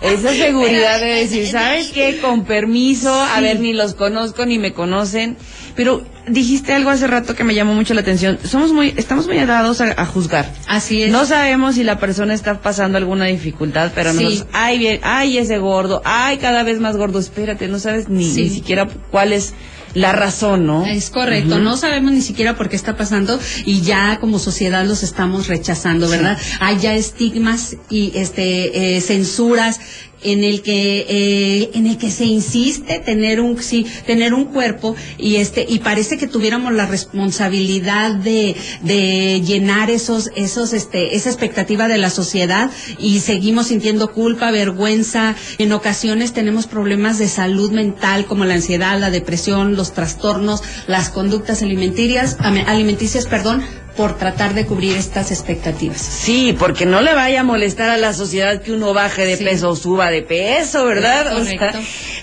Esa 0.00 0.34
seguridad 0.34 1.00
de 1.00 1.06
decir, 1.06 1.48
¿sabes 1.48 1.88
qué? 1.88 2.18
Con 2.20 2.44
permiso, 2.44 3.10
a 3.10 3.40
ver, 3.40 3.60
ni 3.60 3.72
los 3.72 3.94
conozco 3.94 4.44
ni 4.44 4.58
me 4.58 4.74
conocen. 4.74 5.38
Pero 5.74 6.04
dijiste 6.28 6.72
algo 6.72 6.90
hace 6.90 7.06
rato 7.06 7.34
que 7.34 7.44
me 7.44 7.54
llamó 7.54 7.74
mucho 7.74 7.94
la 7.94 8.00
atención. 8.00 8.38
Somos 8.44 8.72
muy, 8.72 8.94
estamos 8.96 9.26
muy 9.26 9.38
dados 9.44 9.80
a, 9.80 10.06
juzgar. 10.06 10.50
Así 10.66 11.02
es. 11.02 11.12
No 11.12 11.26
sabemos 11.26 11.74
si 11.74 11.84
la 11.84 11.98
persona 11.98 12.34
está 12.34 12.60
pasando 12.60 12.98
alguna 12.98 13.26
dificultad, 13.26 13.92
pero 13.94 14.12
sí. 14.12 14.42
ay, 14.52 14.78
bien, 14.78 15.00
ay, 15.02 15.38
ese 15.38 15.58
gordo, 15.58 16.02
ay, 16.04 16.38
cada 16.38 16.62
vez 16.62 16.80
más 16.80 16.96
gordo. 16.96 17.18
Espérate, 17.18 17.68
no 17.68 17.78
sabes 17.78 18.08
ni, 18.08 18.26
ni 18.26 18.48
siquiera 18.48 18.88
cuál 19.10 19.32
es 19.32 19.54
la 19.94 20.12
razón, 20.12 20.66
¿no? 20.66 20.84
Es 20.86 21.10
correcto, 21.10 21.58
no 21.58 21.76
sabemos 21.76 22.12
ni 22.12 22.20
siquiera 22.20 22.56
por 22.56 22.68
qué 22.68 22.76
está 22.76 22.96
pasando 22.96 23.38
y 23.64 23.80
ya 23.80 24.18
como 24.20 24.38
sociedad 24.38 24.84
los 24.84 25.02
estamos 25.02 25.46
rechazando, 25.46 26.08
¿verdad? 26.08 26.36
Hay 26.60 26.78
ya 26.78 26.94
estigmas 26.94 27.76
y 27.88 28.12
este 28.16 28.96
eh, 28.96 29.00
censuras 29.00 29.80
en 30.24 30.44
el 30.44 30.62
que 30.62 31.06
eh, 31.08 31.70
en 31.74 31.86
el 31.86 31.98
que 31.98 32.10
se 32.10 32.24
insiste 32.24 32.98
tener 33.00 33.40
un 33.40 33.62
sí 33.62 33.86
tener 34.06 34.34
un 34.34 34.46
cuerpo 34.46 34.96
y 35.18 35.36
este 35.36 35.64
y 35.68 35.78
parece 35.80 36.18
que 36.18 36.26
tuviéramos 36.26 36.72
la 36.72 36.86
responsabilidad 36.86 38.14
de, 38.16 38.56
de 38.82 39.42
llenar 39.42 39.90
esos 39.90 40.30
esos 40.34 40.72
este 40.72 41.16
esa 41.16 41.28
expectativa 41.28 41.88
de 41.88 41.98
la 41.98 42.10
sociedad 42.10 42.70
y 42.98 43.20
seguimos 43.20 43.68
sintiendo 43.68 44.12
culpa 44.12 44.50
vergüenza. 44.50 45.34
En 45.58 45.72
ocasiones 45.72 46.32
tenemos 46.32 46.66
problemas 46.66 47.18
de 47.18 47.28
salud 47.28 47.70
mental 47.70 48.26
como 48.26 48.44
la 48.44 48.54
ansiedad 48.54 48.98
la 48.98 49.10
depresión 49.10 49.76
los 49.76 49.92
trastornos 49.92 50.62
las 50.86 51.10
conductas 51.10 51.62
alimenticias 51.62 52.36
alimenticias 52.40 53.26
perdón 53.26 53.62
por 53.96 54.16
tratar 54.18 54.54
de 54.54 54.66
cubrir 54.66 54.96
estas 54.96 55.30
expectativas. 55.30 56.00
Sí, 56.00 56.54
porque 56.58 56.86
no 56.86 57.00
le 57.00 57.14
vaya 57.14 57.40
a 57.40 57.44
molestar 57.44 57.90
a 57.90 57.96
la 57.96 58.12
sociedad 58.12 58.60
que 58.62 58.72
uno 58.72 58.92
baje 58.92 59.24
de 59.24 59.36
peso 59.36 59.70
o 59.70 59.76
suba 59.76 60.10
de 60.10 60.22
peso, 60.22 60.84
¿verdad? 60.84 61.32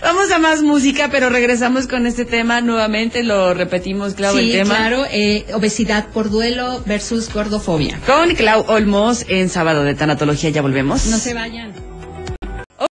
vamos 0.02 0.32
a 0.32 0.40
más 0.40 0.62
música, 0.62 1.10
pero 1.12 1.30
regresamos 1.30 1.88
con 1.88 2.06
este 2.06 2.26
tema 2.26 2.62
nuevamente, 2.62 3.24
lo 3.24 3.54
repetimos, 3.54 4.16
Clau, 4.16 4.38
el 4.38 4.52
tema. 4.52 4.76
claro, 4.76 5.06
eh, 5.12 5.46
obesidad 5.54 6.08
por 6.08 6.30
duelo 6.30 6.82
versus 6.86 7.32
gordofobia. 7.34 8.00
Con 8.06 8.36
Clau 8.36 8.66
Olmos 8.68 9.26
en 9.30 9.50
Sábado 9.50 9.84
de 9.84 9.96
Tanatología, 9.96 10.50
ya 10.50 10.62
volvemos. 10.62 11.06
No 11.08 11.18
se 11.18 11.34
vayan. 11.34 11.72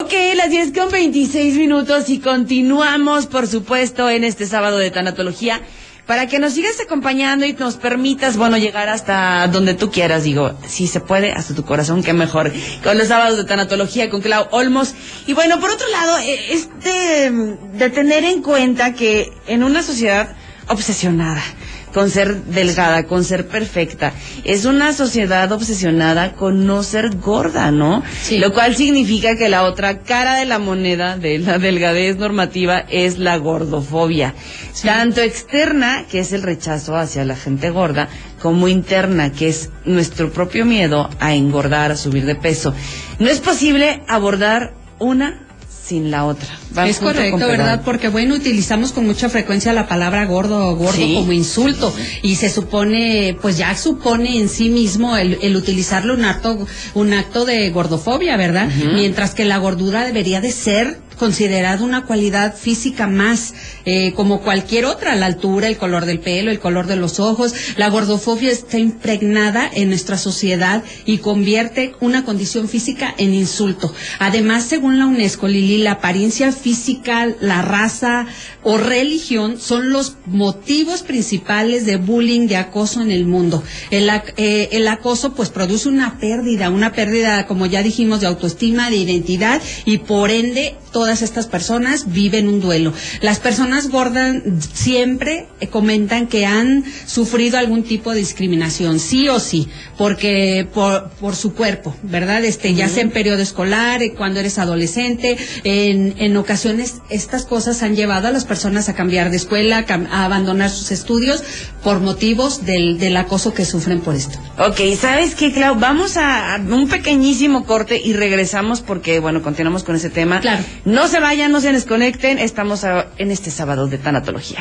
Ok, 0.01 0.13
las 0.37 0.51
10 0.51 0.73
con 0.73 0.91
26 0.91 1.57
minutos 1.57 2.09
y 2.11 2.21
continuamos, 2.21 3.27
por 3.27 3.47
supuesto, 3.47 4.09
en 4.09 4.23
este 4.25 4.47
sábado 4.47 4.79
de 4.79 4.91
tanatología 4.91 5.61
para 6.09 6.27
que 6.27 6.39
nos 6.39 6.55
sigas 6.55 6.81
acompañando 6.81 7.45
y 7.45 7.53
nos 7.53 7.77
permitas, 7.77 8.39
bueno, 8.39 8.57
llegar 8.57 8.89
hasta 8.89 9.47
donde 9.49 9.75
tú 9.75 9.91
quieras, 9.91 10.23
digo, 10.23 10.59
si 10.67 10.87
se 10.87 11.01
puede, 11.01 11.33
hasta 11.33 11.55
tu 11.55 11.67
corazón, 11.67 12.03
qué 12.03 12.15
mejor, 12.15 12.51
con 12.83 12.97
los 12.97 13.09
sábados 13.09 13.37
de 13.37 13.45
tanatología 13.45 14.09
con 14.09 14.23
Clau 14.23 14.49
Olmos. 14.51 14.95
Y 15.27 15.35
bueno, 15.35 15.61
por 15.61 15.69
otro 15.69 15.87
lado, 15.91 16.17
e, 16.21 16.55
es 16.55 16.71
de 16.83 17.91
tener 17.91 18.25
en 18.25 18.41
cuenta 18.41 18.95
que 18.95 19.31
en 19.47 19.63
una 19.63 19.83
sociedad 19.83 20.35
obsesionada, 20.69 21.43
con 21.93 22.11
ser 22.11 22.45
delgada, 22.45 23.05
con 23.05 23.25
ser 23.25 23.47
perfecta. 23.47 24.13
Es 24.45 24.65
una 24.65 24.93
sociedad 24.93 25.51
obsesionada 25.53 26.33
con 26.33 26.67
no 26.67 26.83
ser 26.83 27.17
gorda, 27.17 27.71
¿no? 27.71 28.03
Lo 28.31 28.53
cual 28.53 28.77
significa 28.77 29.37
que 29.37 29.49
la 29.49 29.65
otra 29.65 30.01
cara 30.01 30.35
de 30.37 30.47
la 30.47 30.59
moneda 30.59 31.17
de 31.17 31.39
la 31.39 31.59
delgadez 31.59 32.17
normativa 32.17 32.79
es 32.79 33.19
la 33.19 33.37
gordofobia. 33.37 34.35
Tanto 34.83 35.21
externa, 35.21 36.05
que 36.11 36.21
es 36.21 36.33
el 36.33 36.43
rechazo 36.43 36.97
hacia 36.97 37.25
la 37.25 37.37
gente 37.37 37.71
gorda, 37.71 38.09
como 38.41 38.69
interna, 38.69 39.33
que 39.33 39.49
es 39.49 39.71
nuestro 39.85 40.31
propio 40.31 40.65
miedo 40.65 41.11
a 41.19 41.35
engordar, 41.35 41.93
a 41.93 41.97
subir 41.97 42.25
de 42.25 42.37
peso. 42.37 42.75
No 43.19 43.29
es 43.29 43.41
posible 43.41 44.03
abordar 44.07 44.75
una 44.99 45.48
sin 45.89 46.11
la 46.11 46.27
otra. 46.27 46.49
es 46.87 46.99
correcto, 46.99 47.39
¿verdad? 47.39 47.81
Porque 47.83 48.09
bueno, 48.09 48.35
utilizamos 48.35 48.93
con 48.93 49.07
mucha 49.07 49.31
frecuencia 49.31 49.73
la 49.73 49.89
palabra 49.89 50.27
gordo 50.27 50.69
o 50.69 50.77
gordo 50.77 51.01
como 51.15 51.33
insulto 51.33 51.95
y 52.23 52.35
se 52.37 52.51
supone, 52.51 53.37
pues 53.41 53.57
ya 53.57 53.75
supone 53.75 54.39
en 54.39 54.51
sí 54.51 54.69
mismo 54.69 55.17
el, 55.17 55.57
utilizarlo 55.57 56.13
un 56.13 56.27
acto, 56.27 56.67
un 56.95 57.15
acto 57.15 57.47
de 57.47 57.71
gordofobia, 57.71 58.37
¿verdad? 58.37 58.69
Mientras 58.93 59.35
que 59.35 59.47
la 59.47 59.57
gordura 59.57 60.05
debería 60.05 60.41
de 60.43 60.53
ser 60.53 61.08
considerado 61.19 61.85
una 61.85 62.07
cualidad 62.07 62.57
física 62.57 63.07
más 63.07 63.55
eh, 63.85 64.13
como 64.15 64.41
cualquier 64.41 64.87
otra, 64.87 65.15
la 65.17 65.27
altura, 65.27 65.69
el 65.69 65.77
color 65.77 66.07
del 66.07 66.21
pelo, 66.21 66.51
el 66.51 66.61
color 66.61 66.87
de 66.87 66.97
los 66.97 67.21
ojos. 67.21 67.55
La 67.77 67.91
gordofobia 67.91 68.51
está 68.51 68.79
impregnada 68.79 69.69
en 69.73 69.89
nuestra 69.89 70.17
sociedad 70.17 70.83
y 71.05 71.19
convierte 71.19 71.95
una 72.01 72.25
condición 72.25 72.69
física 72.69 73.15
en 73.19 73.35
insulto. 73.35 73.93
Además, 74.19 74.65
según 74.65 74.99
la 74.99 75.07
UNESCO, 75.07 75.49
Lili, 75.49 75.79
la 75.79 75.93
apariencia 75.93 76.53
física, 76.53 77.29
la 77.41 77.63
raza 77.63 78.27
o 78.63 78.79
religión 78.79 79.59
son 79.59 79.91
los 79.91 80.17
motivos 80.27 81.03
principales 81.03 81.87
de 81.87 81.97
bullying, 81.97 82.47
de 82.47 82.57
acoso 82.57 83.01
en 83.03 83.11
el 83.11 83.27
mundo. 83.27 83.63
El, 83.91 84.11
eh, 84.37 84.69
el 84.73 84.89
acoso 84.89 85.35
pues 85.35 85.51
produce 85.51 85.89
una 85.89 86.19
pérdida, 86.19 86.71
una 86.71 86.93
pérdida, 86.93 87.47
como 87.47 87.67
ya 87.67 87.83
dijimos, 87.83 88.21
de 88.21 88.27
autoestima, 88.27 88.91
de 88.91 88.97
identidad 88.97 89.61
y 89.85 89.99
por 89.99 90.31
ende 90.31 90.77
todas 90.93 91.23
estas 91.23 91.47
personas 91.47 92.13
viven 92.13 92.49
un 92.49 92.61
duelo. 92.61 92.93
Las 93.21 93.39
personas 93.39 93.89
gordas 93.89 94.37
siempre 94.73 95.47
eh, 95.61 95.69
comentan 95.69 96.27
que 96.27 96.47
han 96.47 96.85
sufrido 97.07 97.59
algún 97.59 97.83
tipo 97.83 98.13
de 98.13 98.21
discriminación, 98.21 98.99
sí 98.99 99.29
o 99.29 99.41
sí, 99.41 99.69
porque 99.97 100.67
por, 100.73 101.11
por 101.21 101.37
su 101.37 101.55
cuerpo, 101.55 101.95
¿verdad? 102.03 102.45
Este, 102.45 102.75
ya 102.75 102.89
sea 102.89 103.03
en 103.03 103.11
periodo 103.11 103.43
escolar, 103.43 104.03
eh, 104.03 104.15
cuando 104.15 104.41
eres 104.41 104.59
adolescente, 104.59 105.37
en, 105.65 106.15
en 106.19 106.37
ocasiones 106.37 106.97
estas 107.11 107.45
cosas 107.45 107.83
han 107.83 107.97
llevado 107.97 108.29
a 108.29 108.31
las 108.31 108.45
personas 108.45 108.89
a 108.89 108.95
cambiar 108.95 109.31
de 109.31 109.37
escuela, 109.37 109.85
a 109.89 110.25
abandonar 110.25 110.71
sus 110.71 110.91
estudios 110.91 111.43
por 111.83 112.01
motivos 112.01 112.65
del, 112.65 112.99
del 112.99 113.17
acoso 113.17 113.55
que 113.55 113.65
sufren 113.65 114.01
por 114.01 114.15
esto. 114.15 114.39
Ok, 114.59 114.81
¿sabes 115.01 115.35
qué, 115.35 115.53
Clau? 115.53 115.77
Vamos 115.79 116.17
a 116.17 116.61
un 116.69 116.89
pequeñísimo 116.89 117.65
corte 117.65 118.01
y 118.03 118.13
regresamos 118.13 118.81
porque, 118.81 119.21
bueno, 119.21 119.43
continuamos 119.43 119.85
con 119.85 119.97
ese 119.97 120.11
tema. 120.11 120.41
Claro. 120.41 120.63
No 120.85 121.09
se 121.09 121.21
vayan, 121.21 121.53
no 121.53 121.61
se 121.61 121.73
desconecten. 121.73 122.39
Estamos 122.39 122.85
en 122.85 123.31
este 123.31 123.51
sábado 123.51 123.87
de 123.89 123.99
tanatología. 123.99 124.61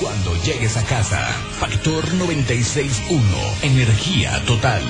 Cuando 0.00 0.34
llegues 0.44 0.76
a 0.76 0.82
casa, 0.84 1.18
Factor 1.58 2.04
96.1, 2.14 3.20
energía 3.62 4.40
total. 4.46 4.82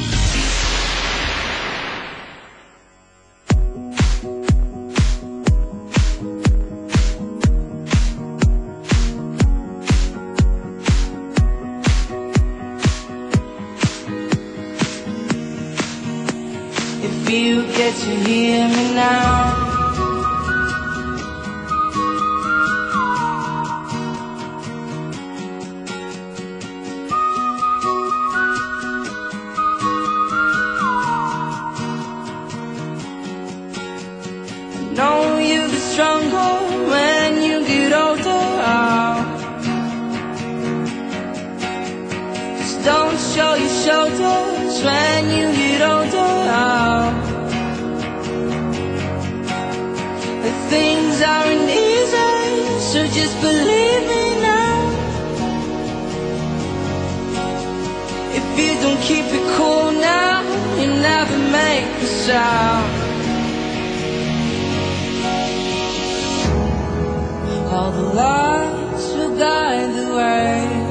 Just 53.12 53.40
believe 53.40 54.02
me 54.12 54.24
now. 54.40 54.76
If 58.38 58.46
you 58.58 58.72
don't 58.82 59.00
keep 59.02 59.26
it 59.38 59.46
cool 59.56 59.92
now, 59.92 60.42
you'll 60.78 61.02
never 61.12 61.38
make 61.38 61.90
a 62.02 62.10
sound. 62.26 62.90
All 67.72 67.92
the 67.92 68.08
lights 68.22 69.06
will 69.14 69.36
guide 69.36 69.90
the 70.00 70.08
way. 70.18 70.90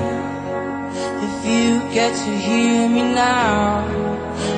If 1.28 1.46
you 1.46 1.80
get 1.94 2.12
to 2.16 2.32
hear 2.38 2.90
me 2.90 3.04
now, 3.14 4.10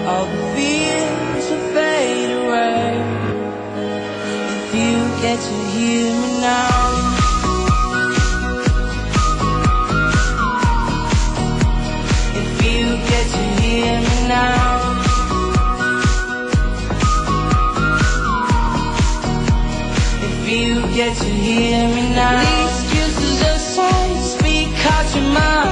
all 0.07 0.25
the 0.25 0.41
fears 0.55 1.49
will 1.51 1.73
fade 1.73 2.31
away 2.31 2.93
If 4.55 4.75
you 4.75 4.97
get 5.21 5.39
to 5.39 5.55
hear 5.73 6.11
me 6.21 6.41
now 6.41 6.90
you 21.01 21.07
get 21.07 21.17
to 21.17 21.25
hear 21.25 21.87
me 21.87 22.09
now. 22.15 22.39
These 22.39 22.93
excuses 22.93 23.41
aside, 23.41 24.23
speak 24.23 24.85
out 24.85 25.15
your 25.15 25.33
mind 25.33 25.70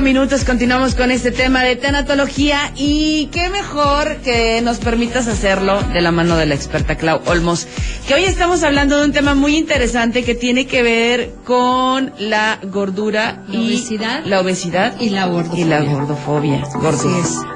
35 0.00 0.02
minutos. 0.02 0.44
Continuamos 0.44 0.94
con 0.94 1.10
este 1.10 1.30
tema 1.30 1.62
de 1.62 1.76
tanatología. 1.76 2.72
Y 2.76 3.26
qué 3.32 3.48
mejor 3.50 4.16
que 4.18 4.60
nos 4.62 4.78
permitas 4.78 5.26
hacerlo 5.28 5.80
de 5.92 6.00
la 6.00 6.10
mano 6.10 6.36
de 6.36 6.46
la 6.46 6.54
experta 6.54 6.96
Clau 6.96 7.20
Olmos. 7.26 7.66
Que 8.08 8.14
hoy 8.14 8.24
estamos 8.24 8.62
hablando 8.62 8.98
de 8.98 9.04
un 9.06 9.12
tema 9.12 9.34
muy 9.34 9.56
interesante 9.56 10.24
que 10.24 10.34
tiene 10.34 10.66
que 10.66 10.82
ver 10.82 11.30
con 11.44 12.12
la 12.18 12.58
gordura 12.62 13.44
La 13.48 13.56
y 13.56 13.66
obesidad. 13.74 14.24
la 14.24 14.40
obesidad 14.40 14.94
Y 15.00 15.10
la 15.10 15.26
gordofobia. 15.26 15.64
y 15.64 15.68
la 15.68 15.80
gordofobia. 15.82 16.62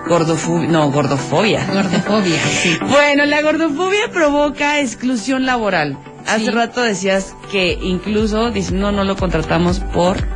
Gordofobia. 0.07 0.69
No, 0.69 0.91
gordofobia. 0.91 1.67
Gordofobia, 1.73 2.39
sí. 2.63 2.77
Bueno, 2.91 3.25
la 3.25 3.41
gordofobia 3.43 4.11
provoca 4.13 4.81
exclusión 4.81 5.47
laboral. 5.47 5.97
Hace 6.27 6.47
Sí. 6.47 6.51
rato 6.51 6.81
decías 6.83 7.35
que 7.53 7.79
incluso 7.83 8.51
no, 8.73 8.93
no 8.93 9.05
lo 9.05 9.15
contratamos 9.17 9.81
por, 9.81 10.27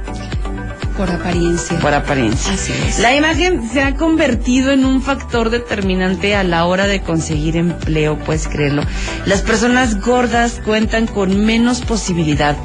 Por 0.99 1.13
apariencia. 1.13 1.79
por 1.79 1.95
apariencia. 1.95 2.55
Así 2.55 2.73
es. 2.73 2.99
La 2.99 3.15
imagen 3.15 3.71
se 3.71 3.83
ha 3.83 3.95
convertido 3.95 4.73
en 4.73 4.85
un 4.85 5.01
factor 5.01 5.49
determinante 5.49 6.35
a 6.35 6.43
la 6.43 6.65
hora 6.65 6.89
de 6.89 7.03
conseguir 7.03 7.57
empleo, 7.57 8.19
puedes 8.19 8.49
creerlo. 8.49 8.83
Las 9.25 9.43
personas 9.43 10.01
gordas 10.01 10.61
cuentan 10.65 11.07
con 11.07 11.47
menos 11.47 11.83
posibilidad 11.83 12.57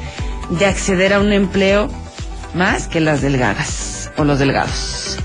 de 0.50 0.66
acceder 0.66 1.14
a 1.14 1.20
un 1.20 1.32
empleo 1.32 1.88
más 2.54 2.88
que 2.88 2.98
las 2.98 3.22
delgadas 3.22 4.10
o 4.16 4.24
los 4.24 4.40
delgados. 4.40 5.16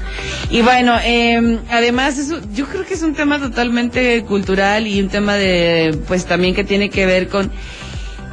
Y 0.52 0.62
bueno, 0.62 0.96
eh, 1.04 1.60
además 1.72 2.20
eso, 2.20 2.40
yo 2.54 2.68
creo 2.68 2.86
que 2.86 2.94
es 2.94 3.02
un 3.02 3.16
tema 3.16 3.40
totalmente 3.40 4.24
cultural 4.24 4.86
y 4.86 5.02
un 5.02 5.10
tema 5.10 5.34
de, 5.34 5.98
pues 6.08 6.26
también 6.26 6.54
que 6.54 6.64
tiene 6.64 6.92
que 6.92 7.08
ver 7.08 7.28
con 7.28 7.52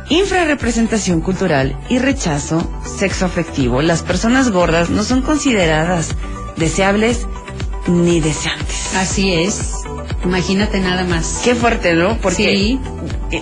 infrarrepresentación 0.08 1.20
cultural 1.20 1.78
y 1.88 1.98
rechazo 1.98 2.68
sexoafectivo. 2.98 3.82
Las 3.82 4.02
personas 4.02 4.50
gordas 4.50 4.90
no 4.90 5.02
son 5.02 5.22
consideradas 5.22 6.10
deseables 6.56 7.26
ni 7.86 8.20
deseantes. 8.20 8.94
Así 8.96 9.32
es. 9.34 9.72
Imagínate 10.24 10.80
nada 10.80 11.04
más. 11.04 11.40
Qué 11.44 11.54
fuerte, 11.54 11.94
¿no? 11.94 12.18
Porque 12.18 12.34
Sí. 12.56 12.80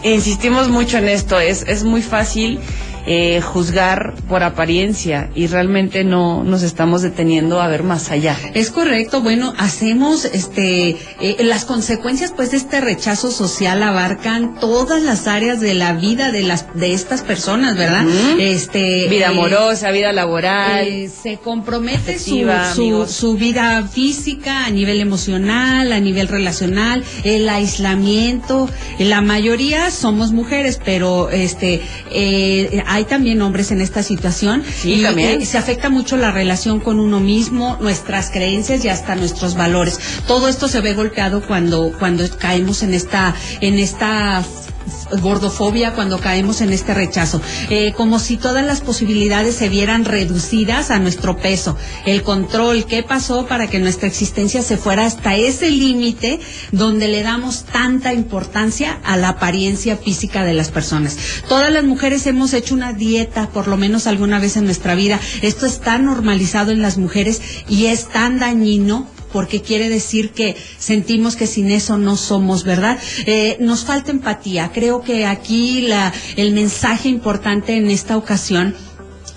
insistimos 0.03 0.69
mucho 0.69 0.99
en 0.99 1.09
esto. 1.09 1.39
Es, 1.41 1.63
es 1.67 1.85
muy 1.85 2.03
fácil 2.03 2.61
eh, 3.07 3.41
juzgar 3.41 4.15
por 4.29 4.43
apariencia 4.43 5.31
y 5.35 5.47
realmente 5.47 6.05
no 6.05 6.43
nos 6.45 6.63
estamos 6.63 7.03
deteniendo 7.03 7.61
a 7.61 7.69
ver 7.69 7.83
más 7.83 8.11
allá. 8.11 8.37
Es 8.55 8.71
correcto, 8.71 9.21
bueno, 9.21 9.53
hacemos 9.59 10.25
este 10.25 10.97
eh, 11.21 11.37
las 11.41 11.65
consecuencias 11.65 12.33
pues 12.35 12.51
de 12.53 12.57
este 12.57 12.81
rechazo 12.81 13.31
social 13.31 13.83
abarcan 13.83 14.59
todas 14.61 15.03
las 15.03 15.27
áreas 15.27 15.61
de 15.61 15.75
la 15.75 15.93
vida 15.93 16.33
de 16.33 16.43
las 16.43 16.67
de 16.75 16.95
estas 16.95 17.23
personas, 17.23 17.77
¿verdad? 17.77 18.07
Este 18.39 19.07
Vida 19.09 19.27
eh, 19.27 19.31
amorosa, 19.31 19.91
vida 19.91 20.13
laboral. 20.13 20.87
eh, 20.87 21.09
se 21.09 21.37
compromete 21.37 22.19
su, 22.19 22.47
su, 22.75 23.07
su 23.07 23.35
vida 23.37 23.87
física 23.87 24.65
a 24.65 24.71
nivel 24.71 25.01
emocional, 25.01 25.93
a 25.93 26.01
nivel 26.01 26.29
relacional, 26.29 27.05
el 27.25 27.49
aislamiento. 27.49 28.69
La 28.99 29.21
mayoría 29.21 29.91
somos 29.91 30.33
mujeres, 30.33 30.81
pero 30.85 31.31
este 31.31 31.81
eh, 32.11 32.83
hay 32.95 33.05
también 33.07 33.43
hombres 33.43 33.73
en 33.73 33.81
esta 33.81 34.05
situación. 34.05 34.63
Sí, 34.73 34.95
y 34.95 35.03
también. 35.03 35.43
eh, 35.43 35.47
se 35.47 35.59
afecta 35.59 35.89
mucho 35.91 36.17
la 36.17 36.31
relación 36.31 36.79
con 36.79 37.01
uno 37.01 37.19
mismo, 37.19 37.77
nuestras 37.81 38.31
creencias 38.31 38.85
y 38.85 38.89
hasta 38.89 39.17
nuestros 39.17 39.57
valores. 39.57 39.99
Todo 40.29 40.47
esto 40.49 40.69
se 40.69 40.81
ve 40.81 40.95
golpeado 40.95 41.45
cuando 41.45 41.93
cuando 41.99 42.25
caemos 42.39 42.85
en 42.85 42.95
esta 42.95 43.35
en 43.61 43.81
esta 43.81 44.45
gordofobia 45.21 45.93
cuando 45.93 46.19
caemos 46.21 46.61
en 46.61 46.73
este 46.73 46.95
rechazo, 46.95 47.41
Eh, 47.71 47.93
como 47.97 48.19
si 48.19 48.37
todas 48.37 48.65
las 48.65 48.81
posibilidades 48.81 49.55
se 49.57 49.69
vieran 49.69 50.05
reducidas 50.05 50.91
a 50.91 50.99
nuestro 50.99 51.37
peso, 51.37 51.77
el 52.05 52.23
control, 52.23 52.85
qué 52.87 53.03
pasó 53.03 53.47
para 53.47 53.69
que 53.69 53.79
nuestra 53.79 54.09
existencia 54.09 54.63
se 54.63 54.77
fuera 54.77 55.07
hasta 55.07 55.37
ese 55.37 55.71
límite 55.71 56.41
donde 56.73 57.09
le 57.09 57.23
damos 57.23 57.65
tanta 57.65 58.13
importancia 58.13 59.01
a 59.05 59.17
la 59.17 59.31
apariencia 59.31 59.97
física 59.97 60.45
de 60.45 60.55
las 60.55 60.71
personas. 60.71 61.17
Todas 61.49 61.73
las 61.73 61.85
mujeres 61.85 62.27
hemos 62.27 62.53
hecho 62.53 62.75
una 62.75 62.93
dieta, 62.93 63.49
por 63.49 63.69
lo 63.69 63.77
menos 63.77 64.07
alguna 64.07 64.39
vez 64.39 64.57
en 64.57 64.65
nuestra 64.65 64.95
vida. 64.95 65.19
Esto 65.43 65.67
está 65.67 65.99
normalizado 65.99 66.71
en 66.73 66.83
las 66.83 66.99
mujeres 66.99 67.41
y 67.69 67.87
es 67.87 68.09
tan 68.09 68.39
dañino 68.39 69.07
porque 69.35 69.63
quiere 69.63 69.89
decir 69.89 70.31
que 70.31 70.55
sentimos 70.79 71.35
que 71.35 71.49
sin 71.49 71.73
eso 71.73 71.99
no 71.99 72.17
somos, 72.17 72.63
¿verdad? 72.63 73.01
Eh, 73.27 73.57
nos 73.59 73.85
falta 73.85 74.13
empatía. 74.13 74.71
Creo 74.73 75.03
que 75.03 75.27
aquí 75.27 75.81
la, 75.81 76.13
el 76.37 76.53
mensaje 76.53 77.09
importante 77.09 77.77
en 77.77 77.91
esta 77.91 78.17
ocasión 78.17 78.77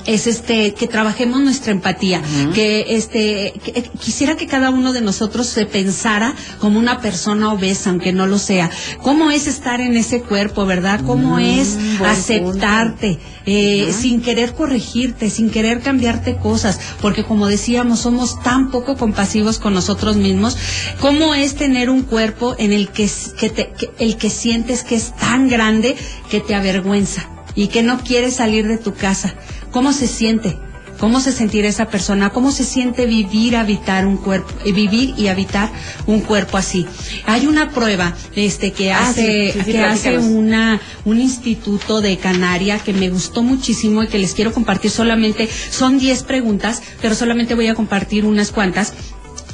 es 0.07 0.25
este 0.25 0.73
que 0.73 0.87
trabajemos 0.87 1.41
nuestra 1.41 1.71
empatía, 1.73 2.21
que 2.55 2.95
este 2.95 3.53
que- 3.63 3.71
eh, 3.79 3.83
quisiera 4.03 4.35
que 4.35 4.47
cada 4.47 4.69
uno 4.71 4.93
de 4.93 5.01
nosotros 5.01 5.47
se 5.47 5.65
pensara 5.65 6.33
como 6.59 6.79
una 6.79 7.01
persona 7.01 7.51
obesa, 7.53 7.89
aunque 7.91 8.13
no 8.13 8.25
lo 8.25 8.39
sea. 8.39 8.69
¿Cómo 9.03 9.29
es 9.31 9.47
estar 9.47 9.81
en 9.81 9.95
ese 9.97 10.21
cuerpo, 10.21 10.65
verdad? 10.65 11.01
¿Cómo 11.05 11.37
es 11.39 11.75
buen 11.99 12.09
aceptarte 12.09 13.19
eh, 13.45 13.93
sin 13.97 14.21
querer 14.21 14.53
corregirte, 14.53 15.29
sin 15.29 15.49
querer 15.49 15.81
cambiarte 15.81 16.37
cosas? 16.37 16.79
Porque 17.01 17.23
como 17.23 17.47
decíamos, 17.47 17.99
somos 17.99 18.41
tan 18.41 18.71
poco 18.71 18.95
compasivos 18.97 19.59
con 19.59 19.73
nosotros 19.73 20.15
mismos. 20.15 20.57
¿Cómo 21.01 21.35
es 21.35 21.55
tener 21.55 21.89
un 21.89 22.03
cuerpo 22.03 22.55
en 22.57 22.71
el 22.71 22.89
que 22.89 23.07
te- 23.39 23.73
que- 23.77 23.89
el 23.99 24.15
que 24.17 24.29
sientes 24.29 24.83
que 24.83 24.95
es 24.95 25.15
tan 25.17 25.49
grande 25.49 25.95
que 26.31 26.39
te 26.39 26.55
avergüenza 26.55 27.27
y 27.55 27.67
que 27.67 27.83
no 27.83 27.99
quieres 28.03 28.35
salir 28.37 28.67
de 28.67 28.77
tu 28.77 28.93
casa? 28.93 29.35
¿Cómo 29.71 29.93
se 29.93 30.07
siente? 30.07 30.57
¿Cómo 30.99 31.19
se 31.19 31.31
sentirá 31.31 31.67
esa 31.67 31.85
persona? 31.85 32.31
¿Cómo 32.31 32.51
se 32.51 32.63
siente 32.63 33.05
vivir, 33.05 33.55
habitar 33.55 34.07
un 34.07 34.17
cuerpo, 34.17 34.51
eh, 34.65 34.71
vivir 34.71 35.13
y 35.15 35.27
habitar 35.27 35.69
un 36.07 36.21
cuerpo 36.21 36.57
así? 36.57 36.87
Hay 37.25 37.45
una 37.45 37.69
prueba, 37.69 38.15
este, 38.35 38.71
que 38.71 38.91
Ah, 38.91 39.09
hace, 39.09 39.51
sí, 39.53 39.59
sí, 39.59 39.65
sí, 39.65 39.71
que 39.73 39.83
hace 39.83 40.17
una, 40.17 40.81
un 41.05 41.19
instituto 41.19 42.01
de 42.01 42.17
Canaria 42.17 42.79
que 42.79 42.93
me 42.93 43.09
gustó 43.09 43.43
muchísimo 43.43 44.01
y 44.03 44.07
que 44.07 44.17
les 44.17 44.33
quiero 44.33 44.51
compartir 44.53 44.89
solamente, 44.89 45.47
son 45.69 45.99
10 45.99 46.23
preguntas, 46.23 46.81
pero 46.99 47.13
solamente 47.13 47.53
voy 47.53 47.67
a 47.67 47.75
compartir 47.75 48.25
unas 48.25 48.51
cuantas 48.51 48.93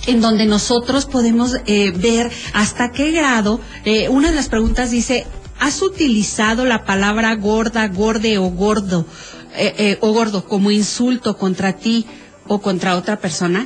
en 0.07 0.21
donde 0.21 0.45
nosotros 0.45 1.05
podemos 1.05 1.57
eh, 1.65 1.91
ver 1.91 2.31
hasta 2.53 2.91
qué 2.91 3.11
grado, 3.11 3.59
eh, 3.85 4.09
una 4.09 4.29
de 4.29 4.35
las 4.35 4.49
preguntas 4.49 4.91
dice, 4.91 5.25
¿has 5.59 5.81
utilizado 5.81 6.65
la 6.65 6.85
palabra 6.85 7.35
gorda, 7.35 7.87
gorde 7.87 8.37
o 8.37 8.49
gordo, 8.49 9.05
eh, 9.55 9.73
eh, 9.77 9.97
o 10.01 10.11
gordo 10.13 10.45
como 10.45 10.71
insulto 10.71 11.37
contra 11.37 11.73
ti 11.73 12.05
o 12.47 12.59
contra 12.61 12.95
otra 12.97 13.17
persona? 13.17 13.65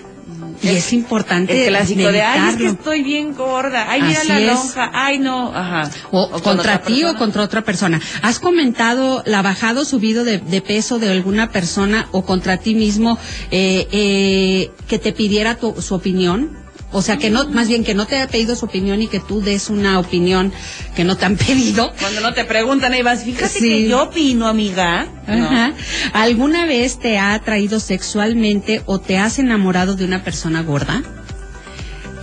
Y 0.61 0.69
es 0.69 0.91
importante. 0.91 1.63
El 1.65 1.69
clásico 1.69 2.11
de, 2.11 2.21
ay, 2.21 2.49
es 2.49 2.55
que 2.57 2.65
estoy 2.67 3.03
bien 3.03 3.35
gorda, 3.35 3.85
ay, 3.89 4.01
mira 4.01 4.19
Así 4.21 4.27
la 4.27 4.39
lonja, 4.39 4.89
ay, 4.91 5.19
no, 5.19 5.55
ajá. 5.55 5.89
O, 6.11 6.29
con 6.31 6.41
contra 6.41 6.81
ti 6.81 7.03
o 7.03 7.15
contra 7.15 7.43
otra 7.43 7.61
persona. 7.61 8.01
¿Has 8.23 8.39
comentado 8.39 9.21
la 9.27 9.43
bajada 9.43 9.81
o 9.81 9.85
subido 9.85 10.23
de, 10.23 10.39
de 10.39 10.61
peso 10.61 10.97
de 10.97 11.11
alguna 11.11 11.51
persona 11.51 12.07
o 12.11 12.25
contra 12.25 12.57
ti 12.57 12.73
mismo 12.73 13.19
eh, 13.51 13.87
eh, 13.91 14.71
que 14.87 14.97
te 14.97 15.13
pidiera 15.13 15.55
tu- 15.55 15.79
su 15.81 15.93
opinión? 15.93 16.57
O 16.93 17.01
sea, 17.01 17.17
que 17.17 17.29
no, 17.29 17.49
más 17.49 17.67
bien 17.67 17.83
que 17.83 17.93
no 17.93 18.05
te 18.07 18.15
haya 18.15 18.27
pedido 18.29 18.55
su 18.55 18.65
opinión 18.65 19.01
y 19.01 19.07
que 19.07 19.19
tú 19.19 19.41
des 19.41 19.69
una 19.69 19.99
opinión 19.99 20.53
que 20.95 21.03
no 21.03 21.17
te 21.17 21.25
han 21.25 21.35
pedido. 21.47 21.91
Cuando 21.99 22.21
no 22.21 22.33
te 22.33 22.45
preguntan, 22.45 22.93
ahí 22.93 23.01
vas, 23.01 23.23
fíjate 23.23 23.49
Sí. 23.49 23.59
que 23.59 23.87
yo 23.89 24.03
opino, 24.03 24.47
amiga. 24.47 25.05
No. 25.27 25.73
¿Alguna 26.13 26.65
vez 26.65 26.97
te 26.99 27.17
ha 27.17 27.33
atraído 27.33 27.79
sexualmente 27.81 28.81
o 28.85 28.99
te 28.99 29.17
has 29.17 29.37
enamorado 29.37 29.95
de 29.95 30.05
una 30.05 30.23
persona 30.23 30.61
gorda? 30.63 31.03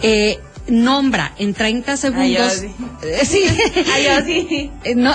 Eh, 0.03 0.39
nombra 0.67 1.35
en 1.39 1.53
30 1.53 1.97
segundos. 1.99 2.53
sí. 2.55 2.69
Eh, 3.03 3.25
sí. 3.27 3.43
Ay, 3.95 4.05
yo 4.05 4.25
sí. 4.25 4.71
Eh, 4.85 4.95
No, 4.97 5.13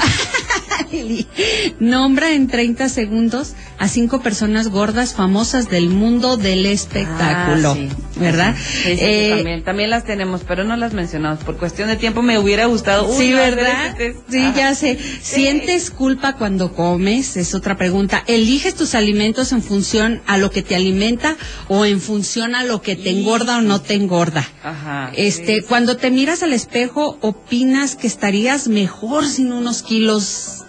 nombra 1.80 2.32
en 2.34 2.48
30 2.48 2.88
segundos 2.90 3.54
a 3.80 3.88
cinco 3.88 4.22
personas 4.22 4.68
gordas 4.68 5.14
famosas 5.14 5.70
del 5.70 5.90
mundo 5.90 6.36
del 6.38 6.66
espectáculo, 6.66 7.72
Ah, 7.72 7.76
sí. 7.76 7.90
¿verdad? 8.20 8.56
Sí, 8.58 8.90
Eh, 9.00 9.32
también, 9.36 9.64
también 9.64 9.90
las 9.90 10.04
tenemos, 10.04 10.42
pero 10.46 10.66
no 10.66 10.76
las 10.76 10.94
mencionamos. 10.94 11.44
Por 11.46 11.58
cuestión 11.58 11.88
de 11.88 11.96
tiempo 11.96 12.22
me 12.22 12.38
hubiera 12.38 12.66
gustado. 12.66 13.08
Uy, 13.08 13.16
Sí, 13.28 13.34
¿verdad? 13.34 13.96
Sí, 14.30 14.52
ya 14.56 14.76
sé. 14.76 15.00
¿Sientes 15.22 15.92
culpa 15.92 16.34
cuando 16.36 16.74
comes? 16.74 17.38
Es 17.38 17.56
otra 17.56 17.78
pregunta. 17.78 18.24
¿Eliges 18.28 18.76
tus 18.76 18.96
alimentos 18.96 19.52
en 19.54 19.64
función 19.64 20.22
a 20.28 20.38
lo 20.38 20.52
que 20.52 20.62
te 20.62 20.76
alimenta 20.76 21.38
o 21.70 21.86
en 21.86 22.02
función 22.02 22.56
a 22.56 22.64
lo 22.66 22.82
que 22.82 22.96
te 22.98 23.12
engorda 23.12 23.60
o 23.60 23.62
no 23.62 23.82
te 23.82 23.94
engorda? 23.94 24.46
Ajá. 24.62 25.12
Este, 25.16 25.62
cuando 25.64 25.96
te 25.96 26.12
miras 26.12 26.44
al 26.44 26.52
espejo, 26.52 27.18
¿opinas 27.22 27.96
que 27.96 28.08
estarías 28.08 28.68
mejor 28.68 29.26
sin 29.26 29.54
unos 29.54 29.84
kilos 29.84 30.64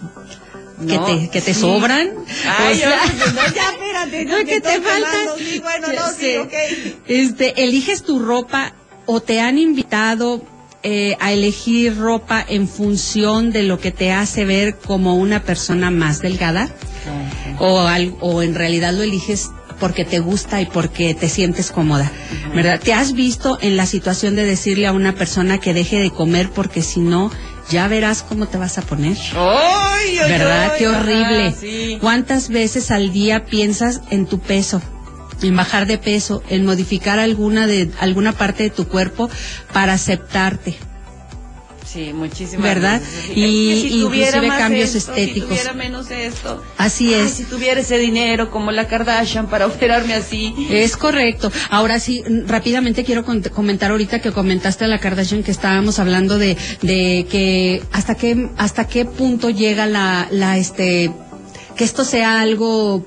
que 0.87 0.95
No, 0.97 1.05
te, 1.05 1.29
que 1.29 1.41
te 1.41 1.53
sí. 1.53 1.61
sobran? 1.61 2.09
Ay, 2.47 2.73
O 2.73 2.77
sea, 2.77 2.89
yo- 3.05 3.31
no, 3.33 3.41
ya, 3.55 3.69
espérate, 3.71 4.25
no, 4.25 4.37
que 4.45 4.61
te 4.61 4.81
faltan. 4.81 5.27
sí, 5.37 5.59
bueno, 5.59 5.87
no, 5.95 6.11
sí. 6.17 6.35
Este, 7.07 7.63
eliges 7.63 8.03
tu 8.03 8.19
ropa 8.19 8.73
o 9.05 9.19
te 9.21 9.39
han 9.39 9.57
invitado 9.57 10.43
eh, 10.83 11.15
a 11.19 11.31
elegir 11.31 11.97
ropa 11.97 12.43
en 12.47 12.67
función 12.67 13.51
de 13.51 13.63
lo 13.63 13.79
que 13.79 13.91
te 13.91 14.11
hace 14.11 14.45
ver 14.45 14.77
como 14.77 15.15
una 15.15 15.43
persona 15.43 15.91
más 15.91 16.21
delgada 16.21 16.69
o, 17.59 17.79
al- 17.81 18.15
o 18.21 18.41
en 18.41 18.55
realidad 18.55 18.93
lo 18.93 19.03
eliges 19.03 19.51
porque 19.79 20.05
te 20.05 20.19
gusta 20.19 20.61
y 20.61 20.65
porque 20.67 21.15
te 21.15 21.27
sientes 21.27 21.71
cómoda, 21.71 22.11
¿verdad? 22.53 22.79
¿Te 22.79 22.93
has 22.93 23.13
visto 23.13 23.57
en 23.61 23.77
la 23.77 23.87
situación 23.87 24.35
de 24.35 24.43
decirle 24.45 24.85
a 24.85 24.91
una 24.91 25.13
persona 25.15 25.57
que 25.59 25.73
deje 25.73 25.99
de 25.99 26.11
comer 26.11 26.49
porque 26.51 26.83
si 26.83 26.99
no, 26.99 27.31
ya 27.71 27.87
verás 27.87 28.23
cómo 28.23 28.47
te 28.47 28.57
vas 28.57 28.77
a 28.77 28.81
poner? 28.81 29.17
Ay, 29.35 30.17
ay, 30.19 30.29
¿Verdad? 30.31 30.71
ay, 30.73 30.79
Qué 30.79 30.85
ajá, 30.87 30.99
horrible. 30.99 31.55
sí. 31.59 31.97
¿Cuántas 32.01 32.49
veces 32.49 32.91
al 32.91 33.11
día 33.11 33.45
piensas 33.45 34.01
en 34.11 34.25
tu 34.25 34.39
peso? 34.39 34.81
En 35.41 35.55
bajar 35.55 35.87
de 35.87 35.97
peso, 35.97 36.43
en 36.49 36.65
modificar 36.65 37.17
alguna 37.17 37.65
de 37.65 37.89
alguna 37.99 38.31
parte 38.33 38.61
de 38.63 38.69
tu 38.69 38.87
cuerpo 38.87 39.29
para 39.73 39.93
aceptarte. 39.93 40.75
Sí, 41.91 42.13
muchísimas 42.13 42.63
¿Verdad? 42.63 43.01
veces. 43.01 43.37
Y 43.37 43.81
si 43.81 44.01
inclusive 44.01 44.47
cambios 44.47 44.95
esto, 44.95 45.11
estéticos. 45.11 45.49
Si 45.49 45.55
tuviera 45.55 45.73
menos 45.73 46.09
esto. 46.09 46.63
Así 46.77 47.13
Ay, 47.13 47.21
es. 47.21 47.31
si 47.31 47.43
tuviera 47.43 47.81
ese 47.81 47.97
dinero 47.97 48.49
como 48.49 48.71
la 48.71 48.87
Kardashian 48.87 49.47
para 49.47 49.67
operarme 49.67 50.13
así. 50.13 50.53
Es 50.69 50.95
correcto. 50.95 51.51
Ahora 51.69 51.99
sí, 51.99 52.23
rápidamente 52.47 53.03
quiero 53.03 53.25
comentar 53.25 53.91
ahorita 53.91 54.19
que 54.21 54.31
comentaste 54.31 54.85
a 54.85 54.87
la 54.87 54.99
Kardashian 54.99 55.43
que 55.43 55.51
estábamos 55.51 55.99
hablando 55.99 56.37
de, 56.37 56.55
de 56.81 57.27
que 57.29 57.83
hasta 57.91 58.15
qué 58.15 58.49
hasta 58.57 58.87
qué 58.87 59.03
punto 59.05 59.49
llega 59.49 59.85
la 59.85 60.27
la 60.31 60.57
este 60.57 61.11
que 61.75 61.83
esto 61.83 62.05
sea 62.05 62.39
algo 62.39 63.05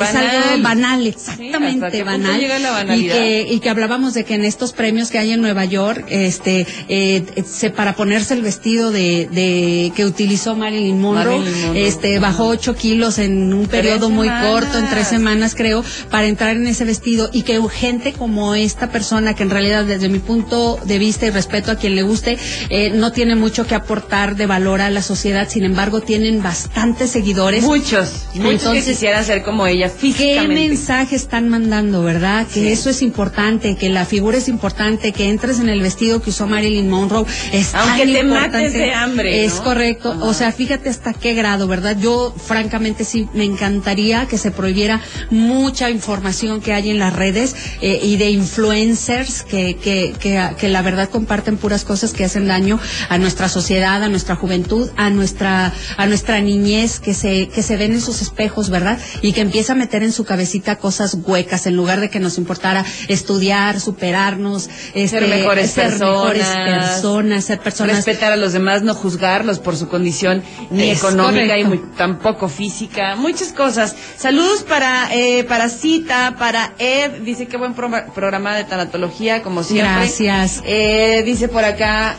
es 0.00 0.14
algo 0.14 0.62
banal, 0.62 1.06
exactamente 1.06 1.86
¿hasta 1.86 1.90
qué 1.90 2.04
punto 2.04 2.72
banal. 2.72 3.00
y 3.00 3.08
que 3.08 3.46
y 3.50 3.60
que 3.60 3.70
hablábamos 3.70 4.14
de 4.14 4.24
que 4.24 4.34
en 4.34 4.44
estos 4.44 4.72
premios 4.72 5.10
que 5.10 5.18
hay 5.18 5.32
en 5.32 5.40
Nueva 5.40 5.64
York, 5.64 6.04
este, 6.08 6.66
eh, 6.88 7.24
se 7.46 7.70
para 7.70 7.94
ponerse 7.94 8.34
el 8.34 8.42
vestido 8.42 8.90
de, 8.90 9.28
de 9.30 9.92
que 9.94 10.04
utilizó 10.04 10.54
Marilyn 10.54 11.00
Monroe, 11.00 11.38
Marilyn 11.38 11.66
Monroe. 11.66 11.86
este, 11.86 12.18
bajó 12.18 12.48
ocho 12.48 12.74
kilos 12.74 13.18
en 13.18 13.52
un 13.52 13.66
periodo 13.66 14.10
muy 14.10 14.28
corto, 14.28 14.78
en 14.78 14.88
tres 14.88 15.08
semanas 15.08 15.54
creo, 15.54 15.84
para 16.10 16.26
entrar 16.26 16.56
en 16.56 16.66
ese 16.66 16.84
vestido 16.84 17.30
y 17.32 17.42
que 17.42 17.60
gente 17.68 18.12
como 18.12 18.54
esta 18.54 18.90
persona, 18.90 19.34
que 19.34 19.42
en 19.42 19.50
realidad 19.50 19.84
desde 19.84 20.08
mi 20.08 20.18
punto 20.18 20.78
de 20.84 20.98
vista 20.98 21.26
y 21.26 21.30
respeto 21.30 21.70
a 21.70 21.76
quien 21.76 21.94
le 21.94 22.02
guste, 22.02 22.38
eh, 22.68 22.90
no 22.90 23.12
tiene 23.12 23.36
mucho 23.36 23.66
que 23.66 23.74
aportar 23.74 24.36
de 24.36 24.46
valor 24.46 24.80
a 24.80 24.90
la 24.90 25.02
sociedad, 25.02 25.48
sin 25.48 25.64
embargo 25.64 26.00
tienen 26.00 26.42
bastantes 26.42 27.10
seguidores. 27.10 27.64
Muchos, 27.64 28.26
muchos 28.34 28.52
Entonces, 28.52 28.84
que 28.84 28.90
quisieran 28.92 29.24
ser 29.24 29.42
como 29.42 29.66
ella 29.66 29.83
¿Qué 29.92 29.98
físicamente. 29.98 30.68
mensaje 30.68 31.16
están 31.16 31.48
mandando, 31.48 32.02
verdad? 32.02 32.46
Que 32.46 32.60
Sí. 32.60 32.68
eso 32.68 32.90
es 32.90 33.02
importante, 33.02 33.76
que 33.76 33.88
la 33.88 34.04
figura 34.04 34.38
es 34.38 34.48
importante, 34.48 35.12
que 35.12 35.28
entres 35.28 35.58
en 35.60 35.68
el 35.68 35.80
vestido 35.80 36.20
que 36.22 36.30
usó 36.30 36.46
Marilyn 36.46 36.88
Monroe. 36.90 37.24
Es 37.52 37.74
Aunque 37.74 38.04
tan 38.04 38.12
te 38.12 38.20
importante. 38.20 38.56
mates 38.58 38.72
de 38.72 38.92
hambre, 38.94 39.44
Es 39.44 39.56
¿no? 39.56 39.64
correcto. 39.64 40.12
Ajá. 40.12 40.24
O 40.24 40.34
sea, 40.34 40.52
fíjate 40.52 40.88
hasta 40.88 41.12
qué 41.12 41.34
grado, 41.34 41.66
¿verdad? 41.68 41.96
Yo, 41.98 42.34
francamente, 42.36 43.04
sí, 43.04 43.28
me 43.34 43.44
encantaría 43.44 44.26
que 44.26 44.38
se 44.38 44.50
prohibiera 44.50 45.00
mucha 45.30 45.90
información 45.90 46.60
que 46.60 46.72
hay 46.72 46.90
en 46.90 46.98
las 46.98 47.14
redes 47.14 47.54
eh, 47.80 48.00
y 48.02 48.16
de 48.16 48.30
influencers 48.30 49.42
que, 49.42 49.76
que, 49.76 50.14
que, 50.18 50.40
que 50.58 50.68
la 50.68 50.82
verdad 50.82 51.08
comparten 51.08 51.56
puras 51.56 51.84
cosas 51.84 52.12
que 52.12 52.24
hacen 52.24 52.46
daño 52.48 52.78
a 53.08 53.18
nuestra 53.18 53.48
sociedad, 53.48 54.02
a 54.02 54.08
nuestra 54.08 54.36
juventud, 54.36 54.88
a 54.96 55.10
nuestra, 55.10 55.72
a 55.96 56.06
nuestra 56.06 56.40
niñez, 56.40 57.00
que 57.00 57.14
se, 57.14 57.48
que 57.48 57.62
se 57.62 57.76
ven 57.76 57.92
en 57.92 58.00
sus 58.00 58.22
espejos, 58.22 58.70
¿verdad? 58.70 58.98
Y 59.22 59.32
que 59.32 59.40
empieza 59.42 59.73
a 59.74 59.78
meter 59.78 60.02
en 60.02 60.12
su 60.12 60.24
cabecita 60.24 60.76
cosas 60.76 61.16
huecas 61.24 61.66
en 61.66 61.76
lugar 61.76 62.00
de 62.00 62.08
que 62.10 62.20
nos 62.20 62.38
importara 62.38 62.84
estudiar, 63.08 63.80
superarnos, 63.80 64.68
este, 64.94 65.20
mejores 65.20 65.70
ser 65.72 65.90
mejores 66.00 66.46
personas, 66.46 66.90
personas, 66.90 67.44
ser 67.44 67.58
personas 67.60 67.96
Respetar 67.96 68.32
a 68.32 68.36
los 68.36 68.52
demás, 68.52 68.82
no 68.82 68.94
juzgarlos 68.94 69.58
por 69.58 69.76
su 69.76 69.88
condición 69.88 70.42
ni 70.70 70.90
Es 70.90 70.98
económica 70.98 71.58
y 71.58 71.64
muy- 71.64 71.82
tampoco 71.96 72.48
física, 72.48 73.16
muchas 73.16 73.52
cosas. 73.52 73.94
Saludos 74.16 74.62
para 74.62 75.14
eh, 75.14 75.44
para 75.44 75.68
Cita, 75.68 76.36
para 76.38 76.72
Ed, 76.78 77.22
dice 77.22 77.46
qué 77.46 77.56
buen 77.56 77.74
pro- 77.74 77.90
programa 78.14 78.56
de 78.56 78.64
tanatología 78.64 79.42
como 79.42 79.62
siempre. 79.62 79.92
Gracias. 79.92 80.62
Eh, 80.64 81.22
dice 81.24 81.48
por 81.48 81.64
acá, 81.64 82.16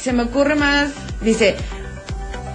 se 0.00 0.12
me 0.12 0.22
ocurre 0.24 0.54
más, 0.54 0.90
dice, 1.20 1.56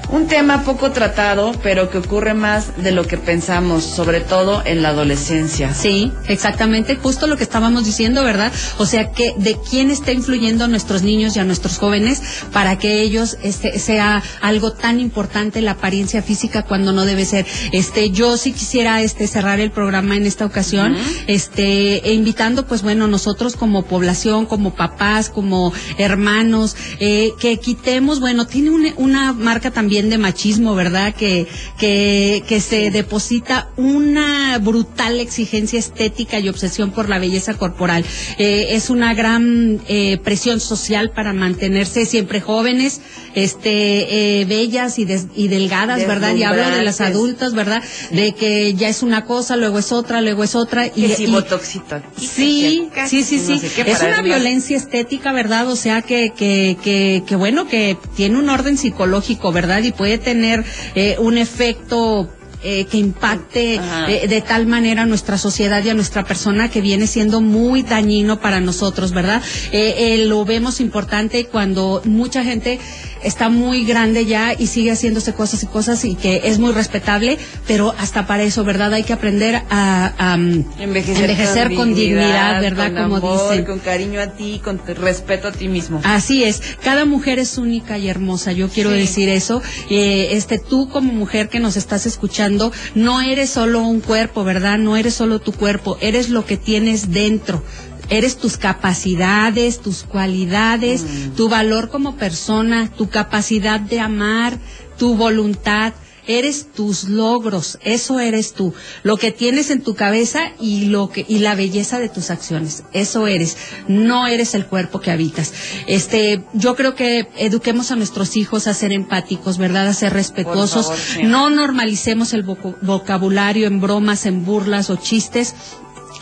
un 0.09 0.27
tema 0.27 0.63
poco 0.63 0.91
tratado, 0.91 1.53
pero 1.63 1.89
que 1.89 1.97
ocurre 1.97 2.33
más 2.33 2.77
de 2.77 2.91
lo 2.91 3.07
que 3.07 3.17
pensamos, 3.17 3.83
sobre 3.83 4.21
todo 4.21 4.61
en 4.65 4.83
la 4.83 4.89
adolescencia. 4.89 5.73
Sí, 5.73 6.11
exactamente, 6.27 6.95
justo 6.95 7.27
lo 7.27 7.37
que 7.37 7.43
estábamos 7.43 7.85
diciendo, 7.85 8.23
¿verdad? 8.23 8.51
O 8.77 8.85
sea, 8.85 9.11
que 9.11 9.33
de 9.37 9.57
quién 9.69 9.89
está 9.89 10.11
influyendo 10.11 10.65
a 10.65 10.67
nuestros 10.67 11.01
niños 11.01 11.35
y 11.35 11.39
a 11.39 11.43
nuestros 11.43 11.77
jóvenes 11.77 12.21
para 12.53 12.77
que 12.77 13.01
ellos 13.01 13.37
este, 13.41 13.79
sea 13.79 14.21
algo 14.41 14.71
tan 14.73 14.99
importante 14.99 15.61
la 15.61 15.71
apariencia 15.71 16.21
física 16.21 16.63
cuando 16.63 16.91
no 16.91 17.05
debe 17.05 17.25
ser. 17.25 17.45
Este, 17.71 18.11
yo 18.11 18.37
sí 18.37 18.53
quisiera 18.53 19.01
este 19.01 19.27
cerrar 19.27 19.59
el 19.59 19.71
programa 19.71 20.15
en 20.15 20.25
esta 20.25 20.45
ocasión, 20.45 20.95
este, 21.27 22.07
e 22.07 22.13
invitando, 22.13 22.65
pues 22.67 22.83
bueno, 22.83 23.07
nosotros 23.07 23.55
como 23.55 23.83
población, 23.83 24.45
como 24.45 24.75
papás, 24.75 25.29
como 25.29 25.73
hermanos, 25.97 26.75
eh, 26.99 27.31
que 27.39 27.57
quitemos, 27.57 28.19
bueno, 28.19 28.45
tiene 28.45 28.69
una, 28.69 28.93
una 28.97 29.33
marca 29.33 29.71
también 29.71 29.94
de 30.03 30.17
machismo, 30.17 30.75
¿verdad? 30.75 31.15
Que, 31.15 31.47
que, 31.79 32.43
que 32.47 32.59
se 32.59 32.91
deposita 32.91 33.69
una 33.77 34.57
brutal 34.59 35.19
exigencia 35.19 35.79
estética 35.79 36.39
y 36.39 36.49
obsesión 36.49 36.91
por 36.91 37.07
la 37.07 37.17
belleza 37.17 37.53
corporal. 37.55 38.03
Eh, 38.37 38.67
es 38.71 38.89
una 38.89 39.13
gran 39.13 39.79
eh, 39.87 40.17
presión 40.23 40.59
social 40.59 41.11
para 41.11 41.31
mantenerse 41.33 42.05
siempre 42.05 42.41
jóvenes, 42.41 42.99
este, 43.35 44.41
eh, 44.41 44.45
bellas 44.45 44.99
y, 44.99 45.05
des- 45.05 45.27
y 45.35 45.47
delgadas, 45.47 46.05
¿verdad? 46.07 46.35
Y 46.35 46.43
hablo 46.43 46.69
de 46.69 46.83
las 46.83 46.99
adultas, 47.01 47.53
¿verdad? 47.53 47.81
De 48.11 48.33
que 48.33 48.73
ya 48.73 48.89
es 48.89 49.01
una 49.03 49.25
cosa, 49.25 49.55
luego 49.55 49.79
es 49.79 49.91
otra, 49.91 50.21
luego 50.21 50.43
es 50.43 50.55
otra. 50.55 50.89
Que 50.89 51.09
si 51.15 51.23
y- 51.23 51.27
botoxito 51.31 52.01
Sí, 52.19 52.89
que 52.93 53.07
sí, 53.07 53.23
sí, 53.23 53.37
no 53.37 53.43
sí. 53.45 53.59
sé 53.59 53.83
qué, 53.83 53.91
es 53.91 54.01
una 54.01 54.21
violencia 54.21 54.75
estética, 54.77 55.31
¿verdad? 55.31 55.69
O 55.69 55.75
sea, 55.75 56.01
que, 56.01 56.31
que, 56.35 56.77
que, 56.83 57.23
que 57.25 57.35
bueno, 57.35 57.67
que 57.67 57.97
tiene 58.15 58.37
un 58.39 58.49
orden 58.49 58.77
psicológico, 58.77 59.51
¿verdad? 59.51 59.83
Y 59.85 59.91
puede 59.91 60.17
tener 60.17 60.63
eh, 60.95 61.15
un 61.19 61.37
efecto 61.37 62.29
eh, 62.65 62.85
que 62.85 62.97
impacte 62.97 63.75
eh, 64.07 64.27
de 64.27 64.41
tal 64.41 64.65
manera 64.65 65.03
a 65.03 65.05
nuestra 65.05 65.37
sociedad 65.37 65.83
y 65.83 65.89
a 65.89 65.93
nuestra 65.93 66.23
persona 66.23 66.69
que 66.69 66.81
viene 66.81 67.05
siendo 67.05 67.39
muy 67.39 67.83
dañino 67.83 68.39
para 68.39 68.59
nosotros, 68.59 69.11
¿verdad? 69.11 69.41
Eh, 69.71 69.93
eh, 70.15 70.25
lo 70.25 70.43
vemos 70.45 70.81
importante 70.81 71.45
cuando 71.45 72.01
mucha 72.05 72.43
gente 72.43 72.79
está 73.25 73.49
muy 73.49 73.83
grande 73.85 74.25
ya 74.25 74.53
y 74.57 74.67
sigue 74.67 74.91
haciéndose 74.91 75.33
cosas 75.33 75.63
y 75.63 75.67
cosas 75.67 76.05
y 76.05 76.15
que 76.15 76.41
es 76.45 76.59
muy 76.59 76.71
respetable, 76.71 77.37
pero 77.67 77.93
hasta 77.97 78.27
para 78.27 78.43
eso, 78.43 78.63
¿verdad? 78.63 78.93
Hay 78.93 79.03
que 79.03 79.13
aprender 79.13 79.55
a, 79.69 80.13
a, 80.17 80.35
um, 80.35 80.63
Envejecer, 80.79 81.73
con 81.75 81.93
dignidad, 81.93 82.61
¿verdad? 82.61 82.93
Con 82.93 83.03
Como 83.03 83.15
amor, 83.17 83.49
dicen. 83.49 83.65
con 83.65 83.79
cariño 83.79 84.21
a 84.21 84.27
ti, 84.27 84.61
con 84.63 84.79
respeto 84.85 85.47
a 85.47 85.51
ti 85.51 85.67
mismo. 85.67 86.01
Así 86.03 86.43
es, 86.43 86.61
cada 86.83 87.05
mujer 87.05 87.39
es 87.39 87.57
única 87.57 87.97
y 87.97 88.07
hermosa, 88.07 88.51
yo 88.51 88.69
quiero 88.69 88.91
Sí. 88.91 88.97
decir 88.97 89.29
eso. 89.29 89.61
Eh, 89.89 90.29
este, 90.31 90.59
tú 90.59 90.89
como 90.89 91.11
mujer 91.13 91.49
que 91.49 91.59
nos 91.59 91.77
estás 91.77 92.05
escuchando, 92.05 92.71
no 92.93 93.21
eres 93.21 93.49
solo 93.49 93.81
un 93.81 94.01
cuerpo, 94.01 94.43
¿verdad? 94.43 94.77
No 94.77 94.95
eres 94.97 95.13
solo 95.15 95.39
tu 95.39 95.51
cuerpo, 95.51 95.97
eres 96.01 96.29
lo 96.29 96.45
que 96.45 96.57
tienes 96.57 97.11
dentro. 97.11 97.63
Eres 98.09 98.37
tus 98.37 98.57
capacidades, 98.57 99.79
tus 99.79 100.03
cualidades, 100.03 101.03
Mm. 101.03 101.35
tu 101.35 101.49
valor 101.49 101.89
como 101.89 102.15
persona, 102.15 102.89
tu 102.95 103.09
capacidad 103.09 103.79
de 103.79 103.99
amar, 103.99 104.57
tu 104.97 105.15
voluntad. 105.15 105.93
eres 106.27 106.71
tus 106.73 107.03
logros, 107.07 107.77
eso 107.83 108.19
eres 108.19 108.53
tú, 108.53 108.73
lo 109.03 109.15
que 109.15 109.29
tienes 109.31 109.69
en 109.69 109.83
tu 109.83 109.93
cabeza 109.93 110.53
y 110.59 110.85
lo 110.85 111.09
que 111.09 111.23
y 111.29 111.37
la 111.37 111.53
belleza 111.53 111.99
de 111.99 112.09
tus 112.09 112.31
acciones, 112.31 112.81
eso 112.93 113.27
eres, 113.27 113.55
no 113.87 114.25
eres 114.25 114.55
el 114.55 114.65
cuerpo 114.65 114.99
que 115.01 115.11
habitas. 115.11 115.53
Este, 115.85 116.43
yo 116.53 116.75
creo 116.75 116.95
que 116.95 117.27
eduquemos 117.37 117.91
a 117.91 117.95
nuestros 117.95 118.37
hijos 118.37 118.65
a 118.65 118.73
ser 118.73 118.91
empáticos, 118.91 119.59
¿verdad? 119.59 119.87
A 119.87 119.93
ser 119.93 120.13
respetuosos, 120.13 120.87
favor, 120.87 121.25
no 121.29 121.51
normalicemos 121.51 122.33
el 122.33 122.43
voc- 122.43 122.75
vocabulario 122.81 123.67
en 123.67 123.79
bromas, 123.79 124.25
en 124.25 124.43
burlas 124.45 124.89
o 124.89 124.95
chistes, 124.95 125.53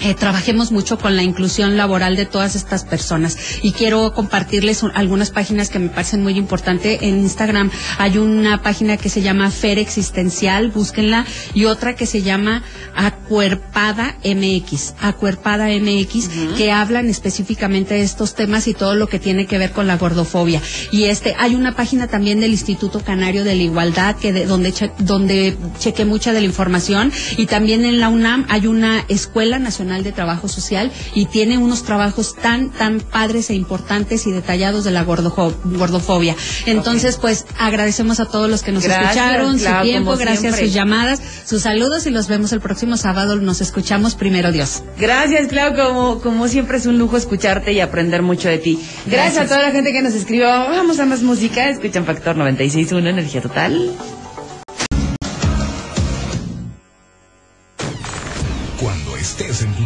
eh, 0.04 0.14
trabajemos 0.16 0.72
mucho 0.72 0.98
con 1.00 1.16
la 1.16 1.24
inclusión 1.24 1.78
laboral 1.78 2.16
de 2.16 2.26
todas 2.26 2.56
estas 2.56 2.84
personas 2.86 3.38
y 3.62 3.72
quiero 3.72 4.14
compartirles 4.14 4.84
un- 4.84 4.92
algunas 4.96 5.32
páginas 5.32 5.70
que 5.70 5.80
me 5.80 5.90
parecen 5.90 6.22
muy 6.24 6.38
importantes. 6.38 7.02
En 7.02 7.20
Instagram 7.20 7.72
hay 7.98 8.18
una 8.18 8.62
página 8.62 8.98
que 8.98 9.10
se 9.10 9.22
llama 9.22 9.50
Fer 9.52 9.80
Existencial, 9.80 10.70
búsquenla, 10.72 11.26
y 11.54 11.66
otra 11.66 11.96
que 11.96 12.06
se 12.06 12.22
llama 12.22 12.64
Acuerpada 12.96 14.18
MX, 14.24 14.96
Acuerpada 15.00 15.68
MX, 15.70 16.30
que 16.58 16.72
hablan 16.72 17.10
específicamente 17.10 17.94
de 17.94 18.02
estos 18.02 18.36
temas 18.36 18.68
y 18.68 18.74
todo 18.74 18.96
lo 18.96 19.08
que 19.08 19.20
tiene 19.20 19.46
que 19.46 19.58
ver 19.58 19.72
con 19.72 19.88
la 19.88 19.98
gordofobia. 19.98 20.62
Y 20.92 21.06
este, 21.06 21.36
hay 21.40 21.56
una 21.56 21.76
página 21.76 22.08
también 22.08 22.40
del 22.40 22.52
Instituto 22.52 23.00
Canario 23.00 23.44
de 23.44 23.56
la 23.56 23.64
Igualdad, 23.64 24.16
que 24.18 24.34
de, 24.34 24.46
donde, 24.46 24.72
che- 24.74 24.92
donde 25.00 25.56
chequé 25.80 26.06
mucha 26.06 26.34
de 26.34 26.42
la 26.42 26.48
información, 26.48 27.12
y 27.38 27.46
también 27.46 27.86
en 27.86 28.00
la 28.00 28.10
UNAM 28.10 28.46
hay 28.50 28.68
una 28.68 29.06
Escuela 29.08 29.60
Nacional 29.60 29.93
de 30.02 30.12
Trabajo 30.12 30.48
Social 30.48 30.92
y 31.14 31.26
tiene 31.26 31.58
unos 31.60 31.84
trabajos 31.84 32.36
tan, 32.36 32.70
tan 32.72 33.00
padres 33.00 33.50
e 33.50 33.54
importantes 33.54 34.26
y 34.26 34.32
detallados 34.32 34.84
de 34.84 34.92
la 34.92 35.04
gordofobia. 35.04 36.36
Entonces, 36.66 37.18
pues, 37.18 37.46
agradecemos 37.60 38.20
a 38.20 38.26
todos 38.26 38.50
los 38.50 38.64
que 38.64 38.72
nos 38.72 38.84
Gracias, 38.84 39.16
escucharon, 39.16 39.60
su 39.60 39.82
tiempo, 39.84 40.18
gracias 40.18 40.56
a 40.56 40.58
sus 40.58 40.74
llamadas, 40.74 41.22
sus 41.46 41.64
saludos 41.64 42.08
y 42.08 42.10
los 42.10 42.28
vemos 42.28 42.52
el 42.54 42.62
próximo 42.62 42.98
sábado. 42.98 43.36
Nos 43.36 43.62
escuchamos 43.62 44.16
primero 44.16 44.52
Dios. 44.52 44.84
Gracias, 44.98 45.48
Clau, 45.50 45.76
como, 45.76 46.20
como 46.22 46.48
siempre 46.48 46.78
es 46.78 46.86
un 46.86 46.98
lujo 46.98 47.18
escucharte 47.18 47.74
y 47.74 47.82
aprender 47.82 48.22
mucho 48.22 48.48
de 48.48 48.58
ti. 48.58 48.80
Gracias, 49.06 49.36
Gracias. 49.36 49.46
a 49.46 49.48
toda 49.48 49.68
la 49.68 49.72
gente 49.72 49.92
que 49.92 50.02
nos 50.02 50.14
escribió. 50.14 50.48
Vamos 50.48 51.00
a 51.00 51.06
más 51.06 51.22
música, 51.22 51.70
escuchan 51.70 52.06
Factor 52.06 52.36
96.1, 52.36 53.10
Energía 53.10 53.42
Total. 53.42 53.92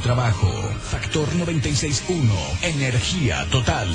Trabajo, 0.08 0.48
Factor 0.90 1.28
96.1, 1.34 2.32
energía 2.62 3.46
total. 3.52 3.90